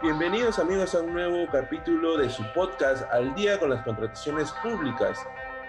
Bienvenidos 0.00 0.60
amigos 0.60 0.94
a 0.94 1.00
un 1.00 1.12
nuevo 1.12 1.48
capítulo 1.50 2.16
de 2.18 2.30
su 2.30 2.44
podcast 2.54 3.02
Al 3.10 3.34
día 3.34 3.58
con 3.58 3.70
las 3.70 3.84
contrataciones 3.84 4.52
públicas, 4.62 5.18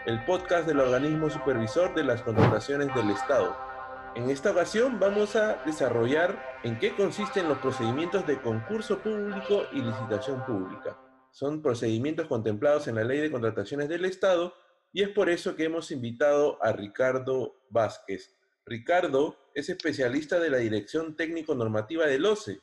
el 0.06 0.24
podcast 0.24 0.68
del 0.68 0.80
organismo 0.80 1.32
supervisor 1.32 1.96
de 1.96 2.04
las 2.04 2.22
contrataciones 2.22 2.94
del 2.94 3.10
Estado. 3.10 3.58
En 4.14 4.30
esta 4.30 4.52
ocasión 4.52 5.00
vamos 5.00 5.36
a 5.36 5.64
desarrollar 5.66 6.60
en 6.64 6.78
qué 6.78 6.96
consisten 6.96 7.50
los 7.50 7.58
procedimientos 7.58 8.28
de 8.28 8.40
concurso 8.40 9.00
público 9.00 9.64
y 9.74 9.82
licitación 9.82 10.46
pública. 10.46 10.96
Son 11.32 11.64
procedimientos 11.64 12.28
contemplados 12.28 12.88
en 12.88 12.96
la 12.96 13.04
Ley 13.04 13.22
de 13.22 13.32
Contrataciones 13.32 13.90
del 13.90 14.06
Estado 14.06 14.54
y 14.94 15.02
es 15.02 15.10
por 15.10 15.32
eso 15.32 15.56
que 15.56 15.64
hemos 15.64 15.90
invitado 15.90 16.64
a 16.64 16.72
Ricardo 16.72 17.56
Vázquez. 17.72 18.38
Ricardo 18.64 19.38
es 19.56 19.70
especialista 19.70 20.40
de 20.40 20.52
la 20.52 20.58
Dirección 20.58 21.16
Técnico 21.16 21.56
Normativa 21.56 22.06
del 22.06 22.28
OCE 22.28 22.62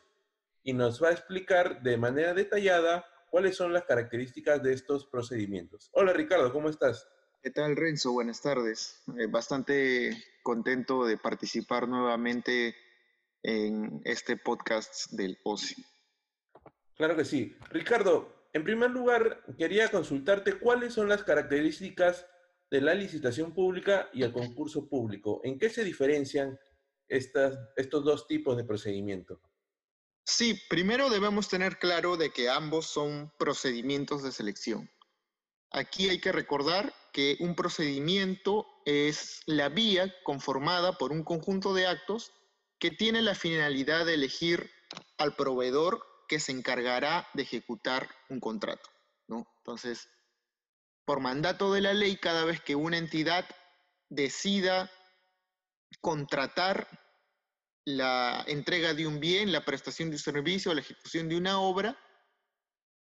y 0.67 0.73
nos 0.73 1.01
va 1.01 1.11
a 1.11 1.13
explicar 1.13 1.81
de 1.81 1.97
manera 1.97 2.35
detallada 2.35 3.07
cuáles 3.31 3.57
son 3.57 3.73
las 3.73 3.85
características 3.85 4.61
de 4.65 4.73
estos 4.73 5.07
procedimientos. 5.07 5.89
Hola 5.93 6.13
Ricardo, 6.13 6.53
¿cómo 6.53 6.69
estás? 6.69 7.09
¿Qué 7.41 7.53
tal 7.53 7.77
Renzo? 7.77 8.11
Buenas 8.11 8.43
tardes. 8.43 9.05
Eh, 9.17 9.29
bastante 9.29 10.11
contento 10.43 11.05
de 11.05 11.19
participar 11.19 11.87
nuevamente 11.87 12.75
en 13.45 14.03
este 14.05 14.37
podcast 14.37 15.13
del 15.13 15.39
OCE. 15.45 15.77
Claro 16.97 17.15
que 17.15 17.25
sí. 17.25 17.57
Ricardo, 17.71 18.49
en 18.53 18.65
primer 18.65 18.91
lugar, 18.91 19.45
quería 19.57 19.89
consultarte 19.89 20.59
cuáles 20.59 20.95
son 20.95 21.09
las 21.09 21.23
características 21.23 22.27
de 22.73 22.81
la 22.81 22.93
licitación 22.93 23.55
pública 23.55 24.11
y 24.13 24.25
el 24.25 24.33
concurso 24.33 24.89
público. 24.89 25.41
¿En 25.45 25.61
qué 25.61 25.71
se 25.71 25.85
diferencian 25.85 26.59
estas, 27.07 27.57
estos 27.77 28.05
dos 28.05 28.27
tipos 28.27 28.57
de 28.57 28.65
procedimiento? 28.65 29.41
Sí, 30.29 30.61
primero 30.69 31.09
debemos 31.09 31.49
tener 31.49 31.79
claro 31.79 32.17
de 32.17 32.31
que 32.31 32.51
ambos 32.51 32.87
son 32.87 33.33
procedimientos 33.39 34.25
de 34.25 34.33
selección. 34.33 34.91
Aquí 35.71 36.09
hay 36.09 36.21
que 36.21 36.33
recordar 36.33 36.93
que 37.13 37.37
un 37.39 37.55
procedimiento 37.55 38.67
es 38.85 39.41
la 39.47 39.69
vía 39.69 40.13
conformada 40.25 40.99
por 40.99 41.13
un 41.13 41.23
conjunto 41.23 41.75
de 41.75 41.87
actos 41.87 42.33
que 42.81 42.91
tiene 42.91 43.23
la 43.23 43.37
finalidad 43.37 44.05
de 44.05 44.15
elegir 44.15 44.71
al 45.17 45.37
proveedor 45.37 46.05
que 46.29 46.41
se 46.41 46.51
encargará 46.51 47.29
de 47.35 47.45
ejecutar 47.45 48.09
un 48.29 48.41
contrato. 48.41 48.91
Entonces, 49.29 50.09
por 51.05 51.21
mandato 51.21 51.73
de 51.73 51.81
la 51.83 51.95
ley, 51.95 52.17
cada 52.17 52.45
vez 52.45 52.61
que 52.61 52.75
una 52.75 52.99
entidad 52.99 53.47
decida 54.09 54.91
contratar 56.01 57.06
la 57.87 58.45
entrega 58.49 58.95
de 58.95 59.07
un 59.07 59.21
bien, 59.21 59.53
la 59.53 59.65
prestación 59.65 60.11
de 60.11 60.17
un 60.17 60.21
servicio, 60.21 60.75
la 60.75 60.81
ejecución 60.81 61.29
de 61.29 61.37
una 61.37 61.61
obra, 61.61 61.97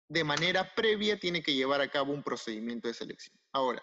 de 0.08 0.24
manera 0.24 0.74
previa 0.74 1.18
tiene 1.18 1.42
que 1.42 1.54
llevar 1.54 1.80
a 1.80 1.90
cabo 1.90 2.12
un 2.12 2.22
procedimiento 2.22 2.86
de 2.86 2.94
selección. 2.94 3.36
Ahora, 3.52 3.82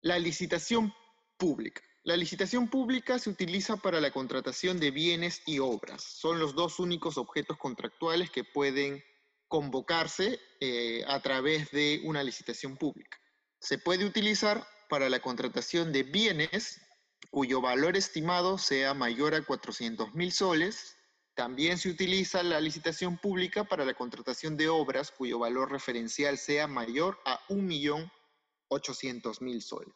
la 0.00 0.18
licitación 0.18 0.92
pública. 1.36 1.82
La 2.04 2.16
licitación 2.16 2.68
pública 2.68 3.18
se 3.18 3.28
utiliza 3.28 3.76
para 3.76 4.00
la 4.00 4.10
contratación 4.10 4.80
de 4.80 4.90
bienes 4.90 5.42
y 5.44 5.58
obras. 5.58 6.02
Son 6.02 6.38
los 6.38 6.54
dos 6.54 6.78
únicos 6.78 7.18
objetos 7.18 7.58
contractuales 7.58 8.30
que 8.30 8.44
pueden 8.44 9.04
convocarse 9.46 10.40
eh, 10.60 11.04
a 11.06 11.20
través 11.20 11.70
de 11.70 12.00
una 12.04 12.22
licitación 12.22 12.78
pública. 12.78 13.18
Se 13.60 13.76
puede 13.76 14.06
utilizar 14.06 14.66
para 14.88 15.10
la 15.10 15.20
contratación 15.20 15.92
de 15.92 16.04
bienes 16.04 16.80
cuyo 17.28 17.60
valor 17.60 17.96
estimado 17.96 18.56
sea 18.58 18.94
mayor 18.94 19.34
a 19.34 19.44
400 19.44 20.14
mil 20.14 20.30
soles. 20.32 20.96
También 21.34 21.76
se 21.78 21.90
utiliza 21.90 22.42
la 22.42 22.60
licitación 22.60 23.18
pública 23.18 23.64
para 23.64 23.84
la 23.84 23.94
contratación 23.94 24.56
de 24.56 24.68
obras 24.68 25.10
cuyo 25.10 25.38
valor 25.38 25.70
referencial 25.70 26.38
sea 26.38 26.66
mayor 26.66 27.18
a 27.24 27.38
1.800.000 27.48 29.60
soles. 29.60 29.94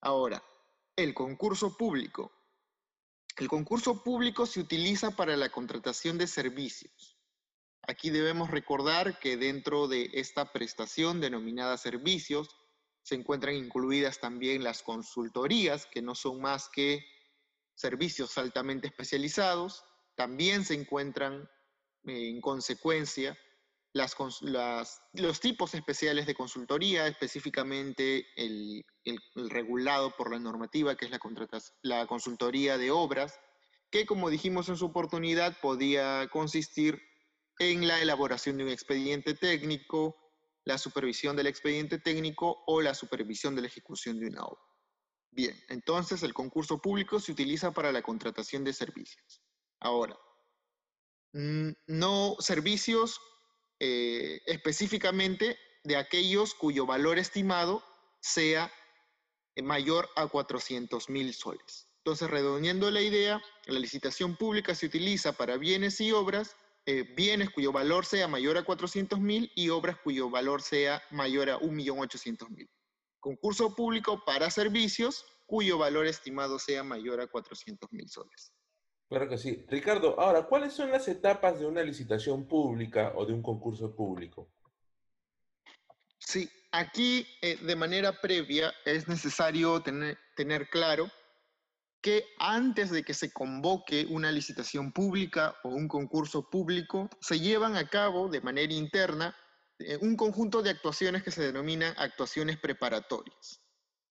Ahora, 0.00 0.42
el 0.96 1.14
concurso 1.14 1.76
público. 1.76 2.32
El 3.36 3.48
concurso 3.48 4.02
público 4.04 4.46
se 4.46 4.60
utiliza 4.60 5.12
para 5.12 5.36
la 5.36 5.48
contratación 5.48 6.18
de 6.18 6.26
servicios. 6.26 7.16
Aquí 7.88 8.10
debemos 8.10 8.50
recordar 8.50 9.18
que 9.18 9.36
dentro 9.36 9.88
de 9.88 10.10
esta 10.12 10.52
prestación 10.52 11.20
denominada 11.20 11.78
servicios 11.78 12.59
se 13.10 13.16
encuentran 13.16 13.56
incluidas 13.56 14.20
también 14.20 14.62
las 14.62 14.84
consultorías, 14.84 15.84
que 15.86 16.00
no 16.00 16.14
son 16.14 16.40
más 16.40 16.68
que 16.68 17.04
servicios 17.74 18.38
altamente 18.38 18.86
especializados. 18.86 19.82
También 20.14 20.64
se 20.64 20.74
encuentran 20.74 21.50
en 22.04 22.40
consecuencia 22.40 23.36
los 23.92 25.40
tipos 25.40 25.74
especiales 25.74 26.24
de 26.26 26.36
consultoría, 26.36 27.08
específicamente 27.08 28.28
el, 28.36 28.84
regulado 29.34 30.14
por 30.16 30.30
la 30.30 30.38
normativa, 30.38 30.94
que 30.94 31.06
es 31.06 31.10
la, 31.10 31.18
la 31.82 32.06
consultoría 32.06 32.78
de 32.78 32.92
obras, 32.92 33.40
que 33.90 34.06
como 34.06 34.30
dijimos 34.30 34.68
en 34.68 34.76
su 34.76 34.86
oportunidad 34.86 35.58
podía 35.60 36.28
consistir 36.28 37.02
en 37.58 37.88
la 37.88 38.00
elaboración 38.00 38.56
de 38.56 38.62
un 38.62 38.70
expediente 38.70 39.34
técnico, 39.34 40.14
la 40.64 40.78
supervisión 40.78 41.36
del 41.36 41.46
expediente 41.46 41.98
técnico 41.98 42.62
o 42.66 42.80
la 42.80 42.94
supervisión 42.94 43.54
de 43.54 43.62
la 43.62 43.68
ejecución 43.68 44.18
de 44.18 44.26
una 44.26 44.44
obra. 44.44 44.60
Bien, 45.32 45.56
entonces 45.68 46.22
el 46.22 46.34
concurso 46.34 46.80
público 46.80 47.20
se 47.20 47.32
utiliza 47.32 47.72
para 47.72 47.92
la 47.92 48.02
contratación 48.02 48.64
de 48.64 48.72
servicios. 48.72 49.42
Ahora, 49.80 50.18
mm, 51.32 51.70
no 51.86 52.36
servicios 52.40 53.20
eh, 53.78 54.42
específicamente 54.46 55.58
de 55.84 55.96
aquellos 55.96 56.54
cuyo 56.54 56.84
valor 56.84 57.18
estimado 57.18 57.82
sea 58.20 58.70
mayor 59.62 60.08
a 60.16 60.26
400 60.26 61.08
mil 61.08 61.32
soles. 61.34 61.88
Entonces, 61.98 62.30
redondeando 62.30 62.90
la 62.90 63.02
idea, 63.02 63.42
la 63.66 63.78
licitación 63.78 64.36
pública 64.36 64.74
se 64.74 64.86
utiliza 64.86 65.32
para 65.32 65.56
bienes 65.56 66.00
y 66.00 66.12
obras, 66.12 66.56
eh, 66.86 67.04
bienes 67.14 67.50
cuyo 67.50 67.72
valor 67.72 68.06
sea 68.06 68.26
mayor 68.26 68.56
a 68.58 68.64
400 68.64 69.20
mil 69.20 69.50
y 69.54 69.68
obras 69.68 69.96
cuyo 70.02 70.30
valor 70.30 70.62
sea 70.62 71.02
mayor 71.10 71.50
a 71.50 71.58
1.800.000. 71.58 72.68
Concurso 73.20 73.74
público 73.74 74.24
para 74.24 74.50
servicios 74.50 75.24
cuyo 75.46 75.78
valor 75.78 76.06
estimado 76.06 76.58
sea 76.58 76.82
mayor 76.82 77.20
a 77.20 77.26
400 77.26 77.92
mil 77.92 78.08
soles. 78.08 78.52
Claro 79.08 79.28
que 79.28 79.36
sí. 79.36 79.64
Ricardo, 79.68 80.18
ahora, 80.20 80.46
¿cuáles 80.46 80.72
son 80.72 80.90
las 80.90 81.08
etapas 81.08 81.58
de 81.58 81.66
una 81.66 81.82
licitación 81.82 82.46
pública 82.46 83.12
o 83.16 83.26
de 83.26 83.32
un 83.32 83.42
concurso 83.42 83.94
público? 83.94 84.48
Sí, 86.18 86.48
aquí 86.70 87.26
eh, 87.42 87.56
de 87.56 87.76
manera 87.76 88.20
previa 88.20 88.72
es 88.84 89.08
necesario 89.08 89.82
tener, 89.82 90.16
tener 90.36 90.68
claro 90.68 91.10
que 92.02 92.24
antes 92.38 92.90
de 92.90 93.02
que 93.02 93.14
se 93.14 93.32
convoque 93.32 94.06
una 94.08 94.32
licitación 94.32 94.92
pública 94.92 95.56
o 95.64 95.70
un 95.70 95.88
concurso 95.88 96.48
público, 96.48 97.10
se 97.20 97.40
llevan 97.40 97.76
a 97.76 97.88
cabo 97.88 98.28
de 98.28 98.40
manera 98.40 98.72
interna 98.72 99.36
eh, 99.78 99.98
un 100.00 100.16
conjunto 100.16 100.62
de 100.62 100.70
actuaciones 100.70 101.22
que 101.22 101.30
se 101.30 101.42
denominan 101.42 101.94
actuaciones 101.96 102.58
preparatorias. 102.58 103.60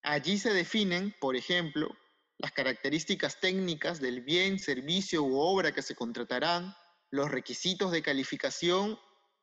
Allí 0.01 0.38
se 0.38 0.53
definen, 0.53 1.16
por 1.19 1.35
ejemplo, 1.35 1.89
las 2.38 2.51
características 2.53 3.39
técnicas 3.39 4.00
del 4.00 4.21
bien, 4.21 4.59
servicio 4.59 5.23
u 5.23 5.38
obra 5.39 5.73
que 5.73 5.81
se 5.81 5.95
contratarán, 5.95 6.73
los 7.11 7.29
requisitos 7.31 7.91
de 7.91 8.01
calificación 8.01 8.97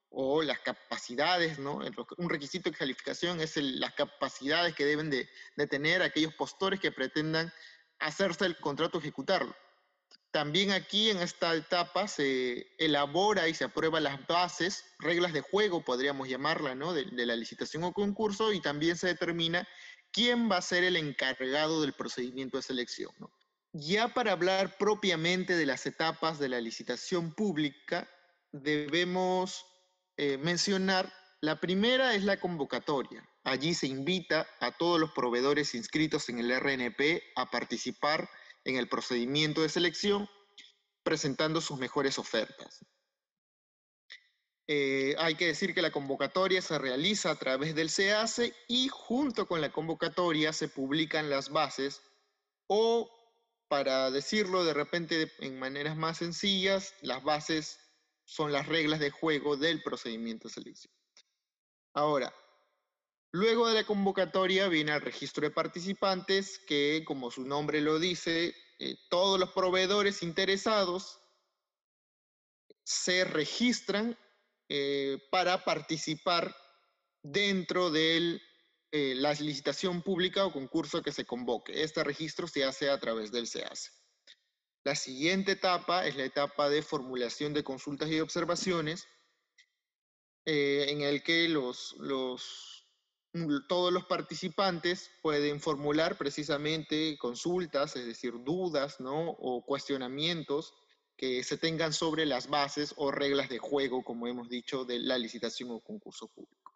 o 0.08 0.42
las 0.42 0.60
capacidades, 0.60 1.58
¿no? 1.58 1.80
Un 2.16 2.30
requisito 2.30 2.70
de 2.70 2.76
calificación 2.76 3.40
es 3.40 3.56
las 3.56 3.92
capacidades 3.94 4.74
que 4.74 4.84
deben 4.84 5.10
de, 5.10 5.28
tener 5.68 6.02
aquellos 6.02 6.32
postores 6.34 6.80
que 6.80 6.92
pretendan 6.92 7.52
hacerse 7.98 8.46
el 8.46 8.56
contrato, 8.58 8.98
ejecutarlo. 8.98 9.54
También 10.30 10.70
aquí 10.70 11.08
en 11.08 11.18
esta 11.18 11.54
etapa 11.54 12.08
se 12.08 12.66
elabora 12.78 13.48
y 13.48 13.54
se 13.54 13.64
aprueba 13.64 14.00
las 14.00 14.26
bases, 14.26 14.84
reglas 14.98 15.32
de 15.32 15.40
juego 15.40 15.82
podríamos 15.82 16.28
llamarla, 16.28 16.74
¿no? 16.74 16.92
de, 16.92 17.06
la 17.24 17.36
licitación 17.36 17.84
o 17.84 17.92
concurso 17.92 18.52
y 18.52 18.60
también 18.60 18.96
se 18.96 19.06
determina 19.06 19.66
quién 20.12 20.50
va 20.50 20.58
a 20.58 20.62
ser 20.62 20.84
el 20.84 20.96
encargado 20.96 21.80
del 21.80 21.94
procedimiento 21.94 22.58
de 22.58 22.62
selección. 22.62 23.12
Ya 23.72 24.12
para 24.12 24.32
hablar 24.32 24.76
propiamente 24.78 25.56
de 25.56 25.66
las 25.66 25.86
etapas 25.86 26.38
de 26.38 26.50
la 26.50 26.60
licitación 26.60 27.34
pública, 27.34 28.08
debemos 28.52 29.64
eh, 30.18 30.38
mencionar, 30.38 31.12
la 31.40 31.60
primera 31.60 32.14
es 32.14 32.24
la 32.24 32.38
convocatoria. 32.38 33.26
Allí 33.46 33.74
se 33.74 33.86
invita 33.86 34.44
a 34.58 34.72
todos 34.72 34.98
los 34.98 35.12
proveedores 35.12 35.76
inscritos 35.76 36.28
en 36.28 36.40
el 36.40 36.50
RNP 36.50 37.22
a 37.36 37.48
participar 37.48 38.28
en 38.64 38.76
el 38.76 38.88
procedimiento 38.88 39.62
de 39.62 39.68
selección 39.68 40.28
presentando 41.04 41.60
sus 41.60 41.78
mejores 41.78 42.18
ofertas. 42.18 42.84
Eh, 44.66 45.14
hay 45.18 45.36
que 45.36 45.46
decir 45.46 45.74
que 45.74 45.80
la 45.80 45.92
convocatoria 45.92 46.60
se 46.60 46.76
realiza 46.76 47.30
a 47.30 47.36
través 47.36 47.76
del 47.76 47.88
SEACE 47.88 48.52
y 48.66 48.88
junto 48.88 49.46
con 49.46 49.60
la 49.60 49.70
convocatoria 49.70 50.52
se 50.52 50.66
publican 50.66 51.30
las 51.30 51.50
bases 51.50 52.02
o, 52.66 53.08
para 53.68 54.10
decirlo 54.10 54.64
de 54.64 54.74
repente 54.74 55.30
en 55.38 55.56
maneras 55.60 55.96
más 55.96 56.18
sencillas, 56.18 56.94
las 57.00 57.22
bases 57.22 57.78
son 58.24 58.50
las 58.50 58.66
reglas 58.66 58.98
de 58.98 59.10
juego 59.10 59.56
del 59.56 59.84
procedimiento 59.84 60.48
de 60.48 60.54
selección. 60.54 60.92
Ahora, 61.94 62.34
luego 63.36 63.68
de 63.68 63.74
la 63.74 63.84
convocatoria 63.84 64.66
viene 64.68 64.92
el 64.92 65.00
registro 65.02 65.42
de 65.42 65.50
participantes, 65.50 66.58
que 66.58 67.04
como 67.06 67.30
su 67.30 67.44
nombre 67.44 67.82
lo 67.82 67.98
dice, 67.98 68.54
eh, 68.78 68.96
todos 69.10 69.38
los 69.38 69.50
proveedores 69.52 70.22
interesados 70.22 71.20
se 72.82 73.24
registran 73.24 74.18
eh, 74.70 75.18
para 75.30 75.64
participar 75.64 76.56
dentro 77.22 77.90
de 77.90 78.40
eh, 78.92 79.14
la 79.16 79.34
licitación 79.34 80.00
pública 80.00 80.46
o 80.46 80.52
concurso 80.52 81.02
que 81.02 81.12
se 81.12 81.26
convoque. 81.26 81.82
Este 81.82 82.02
registro 82.04 82.48
se 82.48 82.64
hace 82.64 82.88
a 82.88 82.98
través 82.98 83.32
del 83.32 83.46
SEACE. 83.46 83.90
La 84.82 84.94
siguiente 84.94 85.52
etapa 85.52 86.06
es 86.06 86.16
la 86.16 86.24
etapa 86.24 86.70
de 86.70 86.80
formulación 86.80 87.52
de 87.52 87.64
consultas 87.64 88.08
y 88.08 88.20
observaciones, 88.20 89.06
en 90.48 91.00
el 91.00 91.24
que 91.24 91.48
los, 91.48 91.96
todos 93.68 93.92
los 93.92 94.04
participantes 94.06 95.10
pueden 95.22 95.60
formular 95.60 96.16
precisamente 96.16 97.16
consultas, 97.18 97.96
es 97.96 98.06
decir, 98.06 98.34
dudas 98.44 99.00
¿no? 99.00 99.30
o 99.30 99.64
cuestionamientos 99.64 100.74
que 101.16 101.42
se 101.42 101.56
tengan 101.56 101.92
sobre 101.92 102.26
las 102.26 102.48
bases 102.48 102.94
o 102.96 103.10
reglas 103.10 103.48
de 103.48 103.58
juego, 103.58 104.04
como 104.04 104.26
hemos 104.26 104.48
dicho, 104.48 104.84
de 104.84 104.98
la 104.98 105.18
licitación 105.18 105.70
o 105.70 105.80
concurso 105.80 106.28
público. 106.28 106.72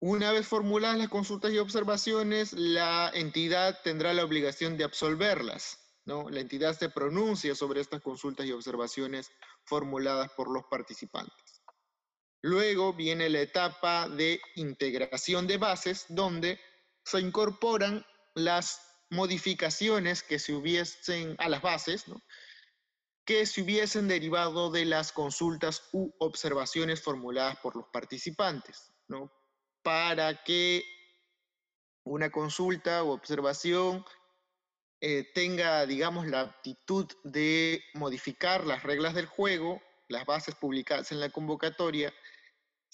Una 0.00 0.32
vez 0.32 0.46
formuladas 0.46 0.98
las 0.98 1.08
consultas 1.08 1.52
y 1.52 1.58
observaciones, 1.58 2.52
la 2.52 3.10
entidad 3.14 3.80
tendrá 3.82 4.14
la 4.14 4.24
obligación 4.24 4.76
de 4.76 4.84
absolverlas. 4.84 5.78
¿no? 6.04 6.30
La 6.30 6.40
entidad 6.40 6.78
se 6.78 6.88
pronuncia 6.88 7.54
sobre 7.54 7.80
estas 7.80 8.02
consultas 8.02 8.46
y 8.46 8.52
observaciones 8.52 9.30
formuladas 9.64 10.30
por 10.32 10.50
los 10.50 10.64
participantes. 10.64 11.55
Luego 12.46 12.92
viene 12.92 13.28
la 13.28 13.40
etapa 13.40 14.08
de 14.08 14.40
integración 14.54 15.48
de 15.48 15.56
bases, 15.56 16.06
donde 16.08 16.60
se 17.04 17.18
incorporan 17.18 18.06
las 18.36 18.80
modificaciones 19.10 20.22
que 20.22 20.38
se 20.38 20.54
hubiesen 20.54 21.34
a 21.40 21.48
las 21.48 21.60
bases, 21.60 22.04
que 23.24 23.46
se 23.46 23.62
hubiesen 23.62 24.06
derivado 24.06 24.70
de 24.70 24.84
las 24.84 25.10
consultas 25.10 25.88
u 25.92 26.12
observaciones 26.20 27.02
formuladas 27.02 27.58
por 27.58 27.74
los 27.74 27.88
participantes. 27.88 28.92
Para 29.82 30.44
que 30.44 30.84
una 32.04 32.30
consulta 32.30 33.02
u 33.02 33.08
observación 33.08 34.04
eh, 35.00 35.28
tenga, 35.34 35.84
digamos, 35.84 36.28
la 36.28 36.42
aptitud 36.42 37.06
de 37.24 37.82
modificar 37.94 38.64
las 38.64 38.84
reglas 38.84 39.14
del 39.14 39.26
juego, 39.26 39.82
las 40.06 40.24
bases 40.26 40.54
publicadas 40.54 41.10
en 41.10 41.18
la 41.18 41.30
convocatoria, 41.30 42.14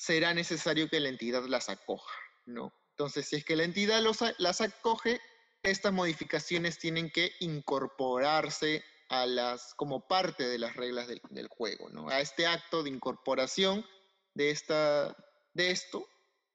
será 0.02 0.34
necesario 0.34 0.88
que 0.88 0.98
la 0.98 1.10
entidad 1.10 1.44
las 1.44 1.68
acoja, 1.68 2.12
¿no? 2.44 2.72
Entonces, 2.90 3.28
si 3.28 3.36
es 3.36 3.44
que 3.44 3.54
la 3.54 3.62
entidad 3.62 4.02
las 4.38 4.60
acoge, 4.60 5.20
estas 5.62 5.92
modificaciones 5.92 6.76
tienen 6.78 7.08
que 7.08 7.30
incorporarse 7.38 8.82
a 9.10 9.26
las, 9.26 9.74
como 9.74 10.08
parte 10.08 10.48
de 10.48 10.58
las 10.58 10.74
reglas 10.74 11.06
del, 11.06 11.48
juego. 11.48 11.88
¿no? 11.90 12.08
A 12.08 12.20
este 12.20 12.46
acto 12.48 12.82
de 12.82 12.90
incorporación 12.90 13.86
de, 14.34 14.50
esta, 14.50 15.16
de 15.54 15.70
esto 15.70 16.04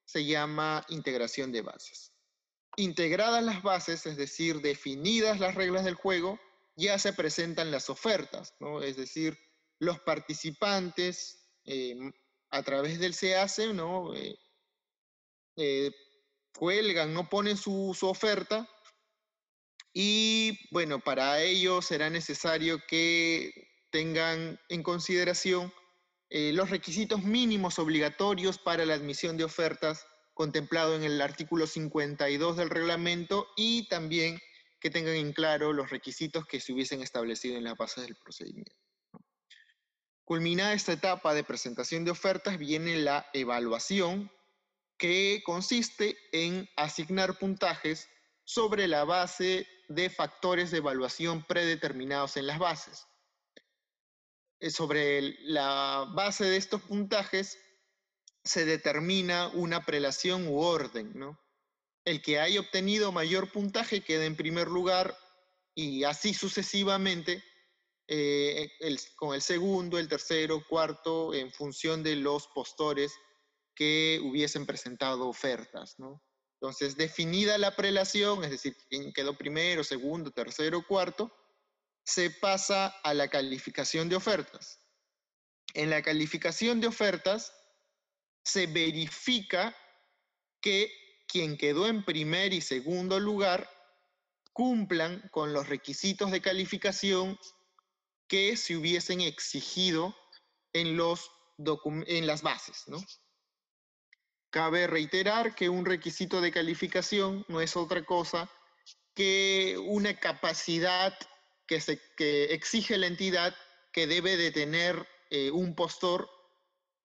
se 0.04 0.26
llama 0.26 0.86
integración 0.90 1.54
de 1.54 1.62
bases. 1.62 2.12
Integradas 2.76 3.44
las 3.44 3.64
bases, 3.64 4.06
es 4.06 4.18
decir, 4.18 4.60
definidas 4.60 5.40
las 5.40 5.56
reglas 5.56 5.86
del 5.86 5.96
juego, 5.96 6.38
ya 6.76 7.00
se 7.00 7.14
presentan 7.14 7.72
las 7.72 7.90
ofertas, 7.90 8.54
¿no? 8.60 8.82
es 8.82 8.98
decir, 8.98 9.40
los 9.80 10.00
participantes 10.02 11.40
em, 11.64 12.12
a 12.50 12.64
través 12.64 13.00
del 13.00 13.14
SEACE 13.14 13.74
¿no? 13.74 14.14
Eh, 14.16 14.38
eh, 15.58 15.92
cuelgan, 16.58 17.14
no 17.14 17.30
ponen 17.30 17.58
su, 17.58 17.96
oferta 18.02 18.68
y 19.94 20.60
bueno, 20.72 21.00
para 21.00 21.42
ello 21.42 21.82
será 21.82 22.10
necesario 22.10 22.80
que 22.88 23.52
tengan 23.90 24.60
en 24.70 24.84
consideración 24.84 25.74
eh, 26.30 26.52
los 26.54 26.70
requisitos 26.70 27.24
mínimos 27.24 27.80
obligatorios 27.80 28.58
para 28.58 28.86
la 28.86 28.94
admisión 28.94 29.38
de 29.38 29.46
ofertas 29.46 30.06
contemplado 30.34 30.96
en 30.96 31.04
el 31.04 31.20
artículo 31.20 31.66
52 31.66 32.58
del 32.58 32.70
reglamento 32.70 33.48
y 33.56 33.88
también 33.88 34.40
que 34.80 34.92
tengan 34.92 35.16
en 35.16 35.34
claro 35.34 35.74
los 35.74 35.90
requisitos 35.90 36.46
que 36.46 36.60
se 36.60 36.74
hubiesen 36.74 37.02
establecido 37.02 37.58
en 37.58 37.64
la 37.64 37.74
base 37.74 38.02
del 38.02 38.16
procedimiento. 38.16 38.77
Culminada 40.28 40.74
esta 40.74 40.92
etapa 40.92 41.34
de 41.34 41.46
presentación 41.46 42.04
de 42.04 42.12
ofertas 42.12 42.58
viene 42.58 42.98
la 42.98 43.30
evaluación 43.32 44.30
que 44.98 45.42
consiste 45.46 46.18
en 46.34 46.70
asignar 46.76 47.40
puntajes 47.40 48.10
sobre 48.44 48.90
la 48.90 49.06
base 49.06 49.66
de 49.88 50.10
factores 50.10 50.70
de 50.70 50.80
evaluación 50.80 51.46
predeterminados 51.46 52.36
en 52.36 52.46
las 52.46 52.60
bases. 52.60 53.08
Eh, 54.60 54.70
sobre 54.70 55.22
la 55.46 56.06
base 56.14 56.44
de 56.44 56.58
estos 56.58 56.82
puntajes 56.82 57.58
se 58.44 58.66
determina 58.66 59.48
una 59.54 59.86
prelación 59.86 60.46
u 60.50 60.60
orden, 60.60 61.10
¿no? 61.16 61.40
El 62.04 62.22
que 62.22 62.42
haya 62.42 62.60
obtenido 62.60 63.14
mayor 63.14 63.50
puntaje 63.54 64.04
queda 64.04 64.26
en 64.26 64.36
primer 64.36 64.68
lugar 64.68 65.18
y 65.74 66.04
así 66.04 66.34
sucesivamente 66.34 67.42
eh, 68.08 68.70
con 69.16 69.36
el 69.36 69.42
segundo, 69.42 70.00
el 70.00 70.08
tercero, 70.08 70.64
cuarto, 70.68 71.34
en 71.34 71.52
función 71.52 72.04
de 72.04 72.16
los 72.16 72.48
postores 72.48 73.14
que 73.76 74.20
hubiesen 74.24 74.66
presentado 74.66 75.28
ofertas, 75.28 76.00
¿no? 76.00 76.24
Entonces, 76.60 76.98
definida 76.98 77.58
la 77.58 77.76
prelación, 77.76 78.44
es 78.44 78.50
decir, 78.50 78.76
quién 78.90 79.14
quedó 79.14 79.38
primero, 79.38 79.84
segundo, 79.84 80.32
tercero, 80.32 80.84
cuarto, 80.88 81.32
se 82.04 82.32
pasa 82.32 82.88
a 83.04 83.14
la 83.14 83.28
calificación 83.28 84.10
de 84.10 84.16
ofertas. 84.16 84.80
En 85.74 85.90
la 85.90 86.02
calificación 86.02 86.82
de 86.82 86.88
ofertas 86.88 87.54
se 88.44 88.66
verifica 88.66 89.76
que 90.62 90.92
quien 91.28 91.58
quedó 91.58 91.88
en 91.88 92.04
primer 92.04 92.54
y 92.54 92.62
segundo 92.62 93.20
lugar 93.20 93.70
cumplan 94.54 95.28
con 95.32 95.54
los 95.54 95.68
requisitos 95.68 96.32
de 96.32 96.42
calificación 96.42 97.38
que 98.28 98.58
se 98.58 98.76
hubiesen 98.76 99.22
exigido 99.22 100.16
en, 100.74 100.98
los 100.98 101.32
en 101.58 102.28
las 102.28 102.42
bases, 102.42 102.84
¿no? 102.88 103.04
Cabe 104.50 104.88
reiterar 104.88 105.56
que 105.56 105.70
un 105.70 105.86
requisito 105.86 106.40
de 106.42 106.52
calificación 106.52 107.46
no 107.48 107.62
es 107.62 107.76
otra 107.76 108.06
cosa 108.06 108.50
que 109.14 109.76
una 109.86 110.20
capacidad 110.20 111.18
que, 111.66 111.82
se, 111.82 112.00
exige 112.54 112.98
la 112.98 113.08
entidad 113.08 113.56
que 113.92 114.08
debe 114.08 114.38
de 114.38 114.52
tener 114.52 115.08
eh, 115.30 115.52
un 115.52 115.76
postor 115.76 116.30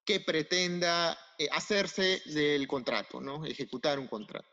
que 0.05 0.21
pretenda 0.21 1.19
eh, 1.39 1.49
hacerse 1.53 2.23
del 2.27 2.69
contrato, 2.69 3.21
¿no? 3.21 3.45
ejecutar 3.47 3.99
un 3.99 4.09
contrato. 4.09 4.49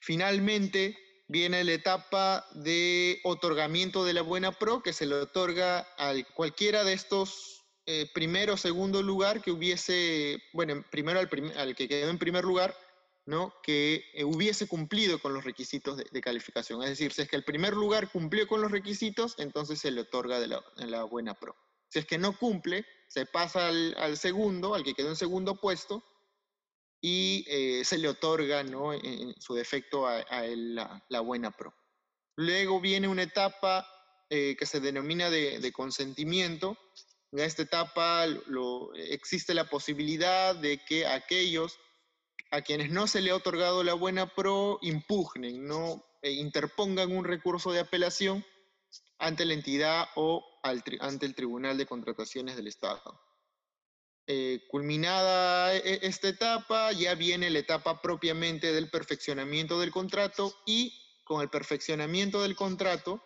Finalmente, 0.00 0.96
viene 1.28 1.64
la 1.64 1.72
etapa 1.72 2.46
de 2.54 3.20
otorgamiento 3.24 4.04
de 4.04 4.12
la 4.12 4.22
buena 4.22 4.52
pro, 4.52 4.82
que 4.82 4.92
se 4.92 5.06
le 5.06 5.16
otorga 5.16 5.86
a 5.98 6.12
cualquiera 6.34 6.84
de 6.84 6.92
estos 6.92 7.54
eh, 7.86 8.08
primero 8.14 8.54
o 8.54 8.56
segundo 8.56 9.02
lugar 9.02 9.42
que 9.42 9.50
hubiese, 9.50 10.42
bueno, 10.54 10.82
primero 10.90 11.20
al, 11.20 11.74
que 11.76 11.88
quedó 11.88 12.08
en 12.08 12.18
primer 12.18 12.44
lugar, 12.44 12.74
¿no? 13.26 13.52
que 13.62 14.04
eh, 14.14 14.24
hubiese 14.24 14.66
cumplido 14.66 15.18
con 15.18 15.34
los 15.34 15.44
requisitos 15.44 15.98
de, 15.98 16.20
calificación. 16.22 16.82
Es 16.82 16.90
decir, 16.90 17.12
si 17.12 17.22
es 17.22 17.28
que 17.28 17.36
el 17.36 17.44
primer 17.44 17.74
lugar 17.74 18.10
cumplió 18.10 18.48
con 18.48 18.62
los 18.62 18.70
requisitos, 18.70 19.34
entonces 19.36 19.80
se 19.80 19.90
le 19.90 20.02
otorga 20.02 20.40
de 20.40 20.48
la, 20.48 21.04
buena 21.04 21.34
pro. 21.34 21.54
Si 21.88 21.98
es 21.98 22.06
que 22.06 22.16
no 22.16 22.36
cumple, 22.38 22.86
se 23.08 23.26
pasa 23.26 23.68
al, 23.68 24.16
segundo, 24.16 24.74
al 24.74 24.82
que 24.82 24.94
quedó 24.94 25.10
en 25.10 25.16
segundo 25.16 25.60
puesto, 25.60 26.02
y 27.06 27.44
eh, 27.48 27.84
se 27.84 27.98
le 27.98 28.08
otorga 28.08 28.62
¿no? 28.62 28.94
en 28.94 29.34
su 29.38 29.54
defecto 29.54 30.06
a, 30.06 30.24
la, 31.08 31.20
buena 31.20 31.50
pro. 31.50 31.74
Luego 32.36 32.80
viene 32.80 33.08
una 33.08 33.22
etapa 33.22 33.86
que 34.30 34.66
se 34.66 34.80
denomina 34.80 35.30
de, 35.30 35.60
de 35.60 35.70
consentimiento, 35.70 36.76
en 37.34 37.40
esta 37.40 37.62
etapa 37.62 38.26
existe 38.94 39.54
la 39.54 39.68
posibilidad 39.68 40.54
de 40.54 40.78
que 40.78 41.04
aquellos 41.04 41.78
a 42.52 42.62
quienes 42.62 42.90
no 42.90 43.08
se 43.08 43.20
le 43.20 43.32
ha 43.32 43.36
otorgado 43.36 43.82
la 43.82 43.94
buena 43.94 44.32
pro 44.32 44.78
impugnen, 44.82 45.66
no 45.66 46.04
e 46.22 46.30
interpongan 46.30 47.10
un 47.10 47.24
recurso 47.24 47.72
de 47.72 47.80
apelación 47.80 48.44
ante 49.18 49.44
la 49.44 49.54
entidad 49.54 50.06
o 50.14 50.44
ante 50.62 51.26
el 51.26 51.34
Tribunal 51.34 51.76
de 51.76 51.86
Contrataciones 51.86 52.54
del 52.54 52.68
Estado. 52.68 53.20
Eh, 54.26 54.64
culminada 54.68 55.74
e, 55.76 55.98
esta 56.02 56.28
etapa, 56.28 56.92
ya 56.92 57.14
viene 57.14 57.50
la 57.50 57.58
etapa 57.58 58.00
propiamente 58.00 58.72
del 58.72 58.88
perfeccionamiento 58.88 59.78
del 59.78 59.90
contrato 59.90 60.54
y 60.64 60.94
con 61.24 61.42
el 61.42 61.50
perfeccionamiento 61.50 62.40
del 62.40 62.56
contrato 62.56 63.22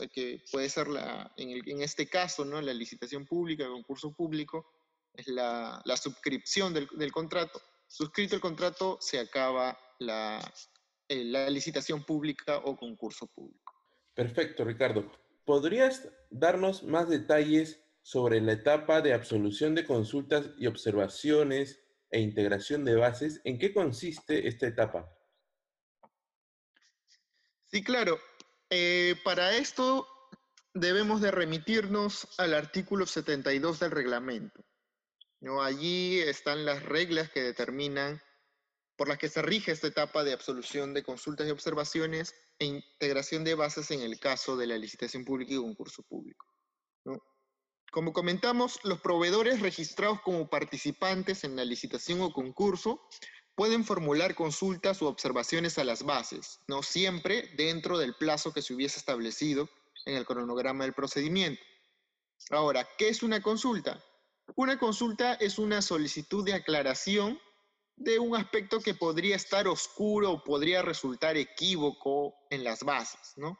eh, 0.00 0.08
que 0.08 0.44
puede 0.52 0.68
ser 0.68 0.88
la, 0.88 1.32
en, 1.36 1.82
este 1.82 2.08
caso, 2.08 2.44
¿no? 2.44 2.60
la 2.60 2.72
licitación 2.72 3.26
pública, 3.26 3.64
el 3.64 3.70
concurso 3.70 4.12
público, 4.12 4.66
es 5.12 5.26
la, 5.26 5.82
la 5.84 5.96
suscripción 5.96 6.72
del, 6.72 6.88
del, 6.92 7.10
contrato. 7.10 7.60
Suscrito 7.88 8.36
el 8.36 8.40
contrato, 8.40 8.98
se 9.00 9.18
acaba 9.18 9.76
la, 9.98 10.40
eh, 11.08 11.24
la 11.24 11.50
licitación 11.50 12.04
pública 12.04 12.58
o 12.58 12.76
concurso 12.76 13.26
público. 13.26 13.72
Perfecto, 14.14 14.64
Ricardo. 14.64 15.10
¿Podrías 15.44 16.08
darnos 16.30 16.82
más 16.82 17.08
detalles 17.08 17.82
sobre 18.08 18.40
la 18.40 18.52
etapa 18.52 19.02
de 19.02 19.12
absolución 19.12 19.74
de 19.74 19.84
consultas 19.84 20.48
y 20.56 20.66
observaciones 20.66 21.78
e 22.10 22.20
integración 22.20 22.82
de 22.86 22.94
bases? 22.94 23.42
¿En 23.44 23.58
qué 23.58 23.74
consiste 23.74 24.48
esta 24.48 24.66
etapa? 24.66 25.14
Sí, 27.66 27.84
claro. 27.84 28.18
Eh, 28.70 29.14
para 29.24 29.54
esto 29.54 30.08
debemos 30.72 31.20
de 31.20 31.32
remitirnos 31.32 32.26
al 32.38 32.54
artículo 32.54 33.04
72 33.04 33.78
del 33.78 33.90
reglamento. 33.90 34.64
¿no? 35.40 35.62
Allí 35.62 36.18
están 36.18 36.64
las 36.64 36.82
reglas 36.84 37.28
que 37.28 37.42
determinan 37.42 38.22
por 38.96 39.08
las 39.08 39.18
que 39.18 39.28
se 39.28 39.42
rige 39.42 39.72
esta 39.72 39.88
etapa 39.88 40.24
de 40.24 40.32
absolución 40.32 40.94
de 40.94 41.02
consultas 41.02 41.46
y 41.46 41.50
observaciones 41.50 42.34
e 42.58 42.64
integración 42.64 43.44
de 43.44 43.54
bases 43.54 43.90
en 43.90 44.00
el 44.00 44.18
caso 44.18 44.56
de 44.56 44.66
la 44.66 44.78
licitación 44.78 45.26
pública 45.26 45.52
y 45.52 45.58
concurso 45.58 46.02
público. 46.04 46.46
Como 47.90 48.12
comentamos, 48.12 48.80
los 48.82 49.00
proveedores 49.00 49.60
registrados 49.60 50.20
como 50.20 50.48
participantes 50.48 51.44
en 51.44 51.56
la 51.56 51.64
licitación 51.64 52.20
o 52.20 52.32
concurso 52.32 53.00
pueden 53.54 53.84
formular 53.84 54.34
consultas 54.34 55.00
u 55.00 55.06
observaciones 55.06 55.78
a 55.78 55.84
las 55.84 56.04
bases, 56.04 56.60
no 56.68 56.82
siempre 56.82 57.50
dentro 57.56 57.98
del 57.98 58.14
plazo 58.14 58.52
que 58.52 58.62
se 58.62 58.74
hubiese 58.74 58.98
establecido 58.98 59.68
en 60.04 60.16
el 60.16 60.26
cronograma 60.26 60.84
del 60.84 60.92
procedimiento. 60.92 61.62
Ahora, 62.50 62.86
¿qué 62.98 63.08
es 63.08 63.22
una 63.22 63.42
consulta? 63.42 64.02
Una 64.54 64.78
consulta 64.78 65.34
es 65.34 65.58
una 65.58 65.82
solicitud 65.82 66.44
de 66.44 66.54
aclaración 66.54 67.40
de 67.96 68.18
un 68.18 68.36
aspecto 68.36 68.80
que 68.80 68.94
podría 68.94 69.34
estar 69.34 69.66
oscuro 69.66 70.30
o 70.30 70.44
podría 70.44 70.82
resultar 70.82 71.36
equívoco 71.36 72.34
en 72.50 72.64
las 72.64 72.84
bases, 72.84 73.32
¿no? 73.36 73.58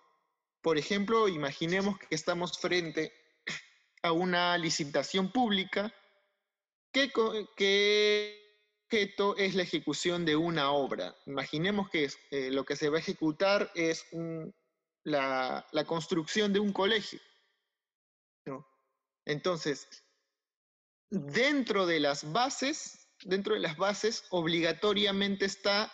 Por 0.63 0.79
ejemplo, 0.79 1.29
imaginemos 1.29 1.99
que 1.99 2.15
estamos 2.15 2.59
frente 2.59 3.13
a 4.03 4.13
una 4.13 4.57
licitación 4.59 5.31
pública 5.31 5.93
que, 6.93 8.39
objeto 8.87 9.37
es 9.37 9.55
la 9.55 9.63
ejecución 9.63 10.25
de 10.25 10.37
una 10.37 10.71
obra. 10.71 11.15
Imaginemos 11.27 11.91
que 11.91 12.11
eh, 12.31 12.51
lo 12.51 12.65
que 12.65 12.75
se 12.77 12.89
va 12.89 12.97
a 12.97 13.01
ejecutar 13.01 13.71
es 13.75 14.07
la, 15.05 15.67
construcción 15.87 16.53
de 16.53 16.61
un 16.61 16.73
colegio. 16.73 17.21
Entonces, 19.27 19.87
dentro 21.11 21.85
de 21.85 22.01
las 22.01 22.33
bases, 22.33 23.11
dentro 23.25 23.55
de 23.55 23.61
las 23.61 23.77
bases, 23.77 24.25
obligatoriamente 24.31 25.45
está, 25.45 25.93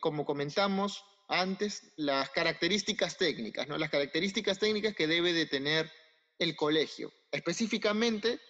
como 0.00 0.24
comentamos 0.24 1.04
antes, 1.28 1.92
las 1.96 2.30
características 2.30 3.18
técnicas, 3.18 3.68
¿no? 3.68 3.76
Las 3.76 3.90
características 3.90 4.58
técnicas 4.58 4.94
que 4.94 5.06
debe 5.06 5.34
de 5.34 5.44
tener 5.44 5.92
el 6.38 6.56
colegio. 6.56 7.12
Específicamente, 7.30 8.40